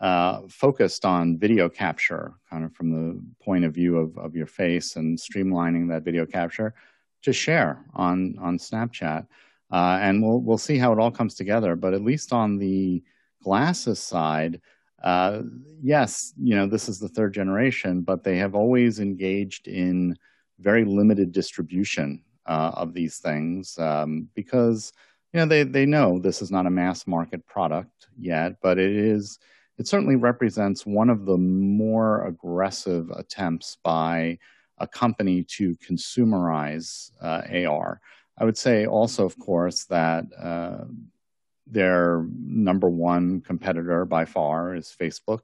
uh, 0.00 0.42
focused 0.48 1.04
on 1.04 1.38
video 1.38 1.68
capture, 1.68 2.34
kind 2.50 2.64
of 2.64 2.74
from 2.74 2.90
the 2.90 3.22
point 3.44 3.64
of 3.64 3.74
view 3.74 3.96
of, 3.98 4.16
of 4.18 4.34
your 4.34 4.46
face 4.46 4.96
and 4.96 5.18
streamlining 5.18 5.88
that 5.88 6.02
video 6.02 6.26
capture 6.26 6.74
to 7.22 7.32
share 7.32 7.84
on 7.94 8.36
on 8.38 8.58
Snapchat. 8.58 9.26
Uh, 9.70 9.98
and 10.00 10.22
we'll 10.22 10.40
we'll 10.40 10.58
see 10.58 10.78
how 10.78 10.92
it 10.92 10.98
all 10.98 11.10
comes 11.10 11.34
together. 11.34 11.76
But 11.76 11.94
at 11.94 12.02
least 12.02 12.32
on 12.32 12.58
the 12.58 13.02
glasses 13.46 14.00
side, 14.00 14.60
uh, 15.04 15.42
yes, 15.80 16.34
you 16.36 16.56
know, 16.56 16.66
this 16.66 16.88
is 16.88 16.98
the 16.98 17.08
third 17.08 17.32
generation, 17.32 18.02
but 18.02 18.24
they 18.24 18.36
have 18.38 18.56
always 18.56 18.98
engaged 18.98 19.68
in 19.68 20.16
very 20.58 20.84
limited 20.84 21.30
distribution 21.30 22.24
uh, 22.46 22.72
of 22.74 22.92
these 22.92 23.18
things 23.18 23.78
um, 23.78 24.28
because 24.34 24.92
you 25.32 25.38
know 25.38 25.46
they 25.46 25.62
they 25.62 25.86
know 25.86 26.18
this 26.18 26.42
is 26.42 26.50
not 26.50 26.66
a 26.66 26.70
mass 26.70 27.06
market 27.06 27.46
product 27.46 28.08
yet, 28.18 28.56
but 28.62 28.78
it 28.78 28.90
is. 28.90 29.38
It 29.78 29.86
certainly 29.86 30.16
represents 30.16 30.84
one 30.84 31.10
of 31.10 31.24
the 31.24 31.36
more 31.36 32.26
aggressive 32.26 33.10
attempts 33.10 33.76
by 33.84 34.38
a 34.78 34.88
company 34.88 35.44
to 35.56 35.76
consumerize 35.76 37.12
uh, 37.22 37.42
AR. 37.68 38.00
I 38.38 38.44
would 38.44 38.58
say 38.58 38.86
also, 38.86 39.24
of 39.24 39.38
course, 39.38 39.84
that 39.84 40.24
uh, 40.36 40.84
their 41.66 42.26
number 42.38 42.88
one 42.88 43.40
competitor 43.40 44.04
by 44.04 44.24
far 44.24 44.74
is 44.74 44.94
Facebook 44.98 45.40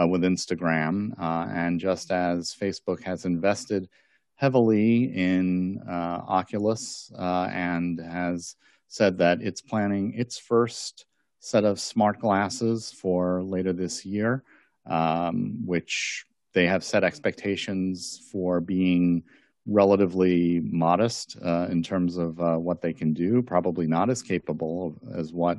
uh, 0.00 0.06
with 0.06 0.22
Instagram. 0.22 1.18
Uh, 1.20 1.46
and 1.50 1.80
just 1.80 2.10
as 2.10 2.54
Facebook 2.58 3.02
has 3.02 3.24
invested 3.24 3.88
heavily 4.36 5.04
in 5.14 5.80
uh, 5.88 6.22
Oculus 6.26 7.12
uh, 7.18 7.48
and 7.52 7.98
has 8.00 8.56
said 8.86 9.18
that 9.18 9.42
it's 9.42 9.60
planning 9.60 10.14
its 10.14 10.38
first 10.38 11.06
set 11.40 11.64
of 11.64 11.80
smart 11.80 12.20
glasses 12.20 12.92
for 12.92 13.42
later 13.42 13.72
this 13.72 14.06
year, 14.06 14.42
um, 14.86 15.58
which 15.66 16.24
they 16.54 16.66
have 16.66 16.82
set 16.82 17.04
expectations 17.04 18.20
for 18.32 18.60
being 18.60 19.22
relatively 19.68 20.60
modest 20.60 21.36
uh, 21.44 21.68
in 21.70 21.82
terms 21.82 22.16
of 22.16 22.40
uh, 22.40 22.56
what 22.56 22.80
they 22.80 22.92
can 22.92 23.12
do, 23.12 23.42
probably 23.42 23.86
not 23.86 24.10
as 24.10 24.22
capable 24.22 24.98
as 25.14 25.32
what 25.32 25.58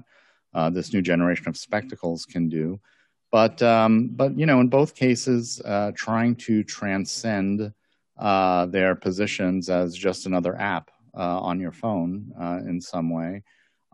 uh, 0.54 0.70
this 0.70 0.92
new 0.94 1.02
generation 1.02 1.48
of 1.48 1.56
spectacles 1.56 2.26
can 2.26 2.50
do. 2.50 2.80
But, 3.32 3.62
um, 3.62 4.10
but 4.10 4.38
you 4.38 4.48
know, 4.48 4.60
in 4.60 4.68
both 4.68 4.96
cases, 4.96 5.62
uh, 5.64 5.92
trying 5.96 6.36
to 6.38 6.64
transcend 6.64 7.72
uh, 8.18 8.66
their 8.66 8.96
positions 8.96 9.70
as 9.70 9.96
just 9.96 10.26
another 10.26 10.60
app 10.60 10.90
uh, 11.16 11.40
on 11.40 11.60
your 11.60 11.72
phone 11.72 12.34
in 12.68 12.82
some 12.82 13.12
way. 13.12 13.44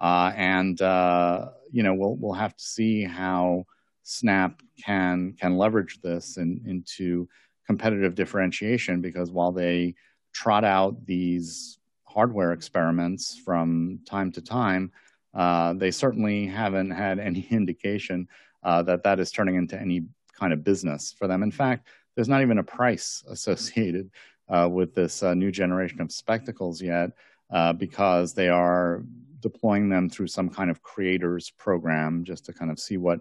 and, 0.01 0.79
you 0.79 1.83
know, 1.83 1.93
we'll, 1.93 2.15
we'll 2.15 2.33
have 2.33 2.55
to 2.55 2.63
see 2.63 3.03
how 3.03 3.65
Snap 4.07 4.61
can 4.83 5.33
can 5.33 5.57
leverage 5.57 5.99
this 5.99 6.37
in, 6.37 6.61
into 6.67 7.27
competitive 7.65 8.15
differentiation 8.15 9.01
because 9.01 9.31
while 9.31 9.51
they 9.51 9.95
trot 10.33 10.63
out 10.63 11.05
these 11.05 11.79
hardware 12.03 12.53
experiments 12.53 13.37
from 13.43 13.99
time 14.05 14.31
to 14.31 14.41
time, 14.41 14.91
uh, 15.33 15.73
they 15.73 15.91
certainly 15.91 16.47
haven't 16.47 16.91
had 16.91 17.19
any 17.19 17.47
indication 17.51 18.27
uh, 18.63 18.81
that 18.83 19.03
that 19.03 19.19
is 19.19 19.31
turning 19.31 19.55
into 19.55 19.79
any 19.79 20.03
kind 20.33 20.53
of 20.53 20.63
business 20.63 21.13
for 21.17 21.27
them. 21.27 21.43
In 21.43 21.51
fact, 21.51 21.87
there's 22.15 22.29
not 22.29 22.41
even 22.41 22.57
a 22.57 22.63
price 22.63 23.23
associated 23.29 24.09
uh, 24.49 24.69
with 24.71 24.93
this 24.93 25.23
uh, 25.23 25.33
new 25.33 25.51
generation 25.51 26.01
of 26.01 26.11
spectacles 26.11 26.81
yet 26.81 27.11
uh, 27.51 27.73
because 27.73 28.33
they 28.33 28.49
are 28.49 29.03
deploying 29.39 29.89
them 29.89 30.09
through 30.09 30.27
some 30.27 30.49
kind 30.49 30.71
of 30.71 30.81
creators 30.81 31.51
program 31.51 32.23
just 32.23 32.45
to 32.45 32.53
kind 32.53 32.71
of 32.71 32.79
see 32.79 32.97
what 32.97 33.19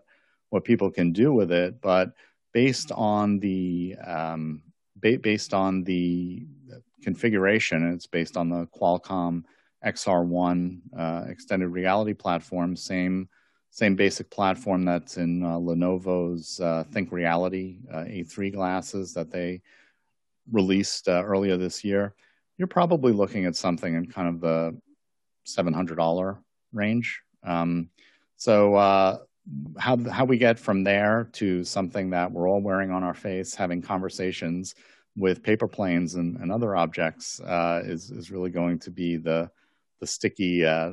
what 0.50 0.64
people 0.64 0.88
can 0.88 1.12
do 1.12 1.32
with 1.32 1.50
it, 1.50 1.80
but 1.80 2.12
based 2.54 2.92
on 2.92 3.38
the 3.40 3.96
um, 4.06 4.62
ba- 4.96 5.18
based 5.18 5.52
on 5.52 5.84
the 5.84 6.46
configuration, 7.02 7.92
it's 7.92 8.06
based 8.06 8.38
on 8.38 8.48
the 8.48 8.66
Qualcomm 8.68 9.44
XR1 9.84 10.80
uh, 10.96 11.24
extended 11.28 11.68
reality 11.68 12.14
platform, 12.14 12.74
same 12.74 13.28
same 13.70 13.96
basic 13.96 14.30
platform 14.30 14.84
that's 14.84 15.16
in 15.16 15.42
uh, 15.42 15.58
Lenovo's 15.58 16.60
uh, 16.60 16.84
Think 16.92 17.10
Reality 17.10 17.80
uh, 17.92 18.04
A3 18.04 18.52
glasses 18.54 19.12
that 19.14 19.32
they 19.32 19.62
released 20.52 21.08
uh, 21.08 21.24
earlier 21.24 21.56
this 21.56 21.82
year. 21.82 22.14
You're 22.56 22.68
probably 22.68 23.12
looking 23.12 23.46
at 23.46 23.56
something 23.56 23.92
in 23.92 24.06
kind 24.06 24.28
of 24.28 24.40
the 24.40 24.80
$700 25.48 26.38
range. 26.72 27.20
Um, 27.42 27.90
so 28.36 28.76
uh, 28.76 29.18
how 29.78 29.96
how 30.10 30.24
we 30.24 30.38
get 30.38 30.58
from 30.58 30.84
there 30.84 31.28
to 31.32 31.64
something 31.64 32.10
that 32.10 32.30
we're 32.32 32.48
all 32.48 32.60
wearing 32.60 32.90
on 32.90 33.02
our 33.02 33.14
face, 33.14 33.54
having 33.54 33.82
conversations 33.82 34.74
with 35.16 35.42
paper 35.42 35.68
planes 35.68 36.14
and, 36.14 36.36
and 36.38 36.50
other 36.50 36.74
objects 36.76 37.40
uh, 37.40 37.82
is 37.84 38.10
is 38.10 38.30
really 38.30 38.50
going 38.50 38.78
to 38.80 38.90
be 38.90 39.16
the 39.16 39.50
the 40.00 40.06
sticky 40.06 40.64
uh, 40.64 40.90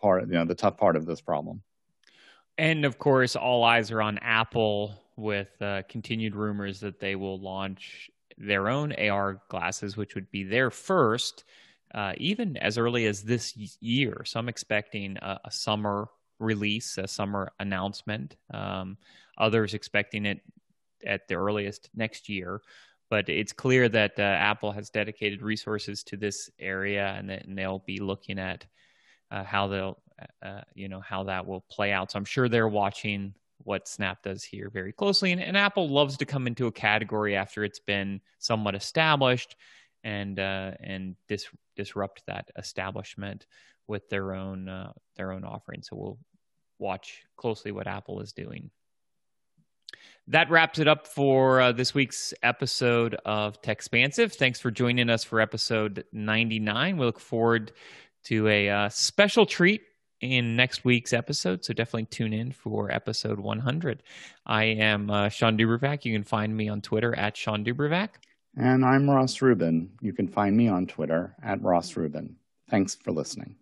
part, 0.00 0.26
you 0.26 0.34
know, 0.34 0.44
the 0.44 0.54
tough 0.54 0.76
part 0.76 0.96
of 0.96 1.06
this 1.06 1.20
problem. 1.20 1.62
And 2.58 2.84
of 2.84 2.98
course, 2.98 3.36
all 3.36 3.64
eyes 3.64 3.90
are 3.90 4.00
on 4.00 4.18
Apple 4.18 4.94
with 5.16 5.50
uh, 5.60 5.82
continued 5.88 6.34
rumors 6.34 6.80
that 6.80 7.00
they 7.00 7.16
will 7.16 7.38
launch 7.38 8.10
their 8.38 8.68
own 8.68 8.92
AR 8.92 9.42
glasses, 9.48 9.96
which 9.96 10.14
would 10.14 10.30
be 10.30 10.44
their 10.44 10.70
first, 10.70 11.44
uh, 11.94 12.12
even 12.18 12.56
as 12.58 12.78
early 12.78 13.06
as 13.06 13.22
this 13.22 13.56
year. 13.80 14.22
So 14.24 14.38
I'm 14.38 14.48
expecting 14.48 15.16
a, 15.20 15.40
a 15.44 15.50
summer 15.50 16.08
release, 16.38 16.98
a 16.98 17.08
summer 17.08 17.52
announcement. 17.58 18.36
Um, 18.52 18.96
others 19.38 19.74
expecting 19.74 20.26
it 20.26 20.40
at 21.04 21.28
the 21.28 21.34
earliest 21.34 21.90
next 21.94 22.28
year. 22.28 22.60
But 23.08 23.28
it's 23.28 23.52
clear 23.52 23.88
that 23.90 24.18
uh, 24.18 24.22
Apple 24.22 24.72
has 24.72 24.90
dedicated 24.90 25.40
resources 25.40 26.02
to 26.04 26.16
this 26.16 26.50
area, 26.58 27.14
and, 27.16 27.30
that, 27.30 27.46
and 27.46 27.56
they'll 27.56 27.84
be 27.86 27.98
looking 27.98 28.38
at 28.38 28.66
uh, 29.30 29.44
how 29.44 29.68
they'll, 29.68 29.98
uh, 30.20 30.46
uh, 30.46 30.60
you 30.74 30.88
know, 30.88 31.00
how 31.00 31.22
that 31.24 31.46
will 31.46 31.64
play 31.70 31.92
out. 31.92 32.10
So 32.10 32.18
I'm 32.18 32.24
sure 32.24 32.48
they're 32.48 32.66
watching 32.68 33.34
what 33.58 33.86
Snap 33.86 34.22
does 34.22 34.42
here 34.42 34.70
very 34.70 34.92
closely. 34.92 35.32
And, 35.32 35.40
and 35.40 35.56
Apple 35.56 35.88
loves 35.88 36.16
to 36.16 36.26
come 36.26 36.46
into 36.46 36.66
a 36.66 36.72
category 36.72 37.36
after 37.36 37.64
it's 37.64 37.80
been 37.80 38.20
somewhat 38.38 38.74
established 38.74 39.56
and 40.04 40.38
uh, 40.38 40.72
and 40.80 41.16
dis- 41.28 41.48
disrupt 41.76 42.22
that 42.26 42.50
establishment 42.56 43.46
with 43.88 44.08
their 44.08 44.34
own 44.34 44.68
uh, 44.68 44.92
their 45.16 45.32
own 45.32 45.44
offering. 45.44 45.82
So 45.82 45.96
we'll 45.96 46.18
watch 46.78 47.24
closely 47.36 47.72
what 47.72 47.86
Apple 47.86 48.20
is 48.20 48.32
doing. 48.32 48.70
That 50.28 50.50
wraps 50.50 50.78
it 50.80 50.88
up 50.88 51.06
for 51.06 51.60
uh, 51.60 51.72
this 51.72 51.94
week's 51.94 52.34
episode 52.42 53.16
of 53.24 53.62
Techspansive. 53.62 54.34
Thanks 54.34 54.58
for 54.58 54.72
joining 54.72 55.08
us 55.08 55.22
for 55.22 55.40
episode 55.40 56.04
99. 56.12 56.96
We 56.96 57.06
look 57.06 57.20
forward 57.20 57.72
to 58.24 58.48
a 58.48 58.68
uh, 58.68 58.88
special 58.88 59.46
treat 59.46 59.82
in 60.20 60.56
next 60.56 60.84
week's 60.84 61.12
episode, 61.12 61.64
so 61.64 61.72
definitely 61.72 62.06
tune 62.06 62.32
in 62.32 62.50
for 62.50 62.90
episode 62.90 63.38
100. 63.38 64.02
I 64.44 64.64
am 64.64 65.10
uh, 65.10 65.28
Shawn 65.28 65.56
DuBravac. 65.56 66.04
You 66.04 66.12
can 66.12 66.24
find 66.24 66.56
me 66.56 66.68
on 66.68 66.80
Twitter 66.80 67.14
at 67.14 67.36
Shawn 67.36 67.64
DuBravac. 67.64 68.08
And 68.56 68.84
I'm 68.84 69.08
Ross 69.08 69.42
Rubin. 69.42 69.90
You 70.00 70.12
can 70.12 70.26
find 70.26 70.56
me 70.56 70.68
on 70.68 70.86
Twitter 70.86 71.36
at 71.42 71.62
Ross 71.62 71.96
Rubin. 71.96 72.36
Thanks 72.68 72.94
for 72.96 73.12
listening. 73.12 73.54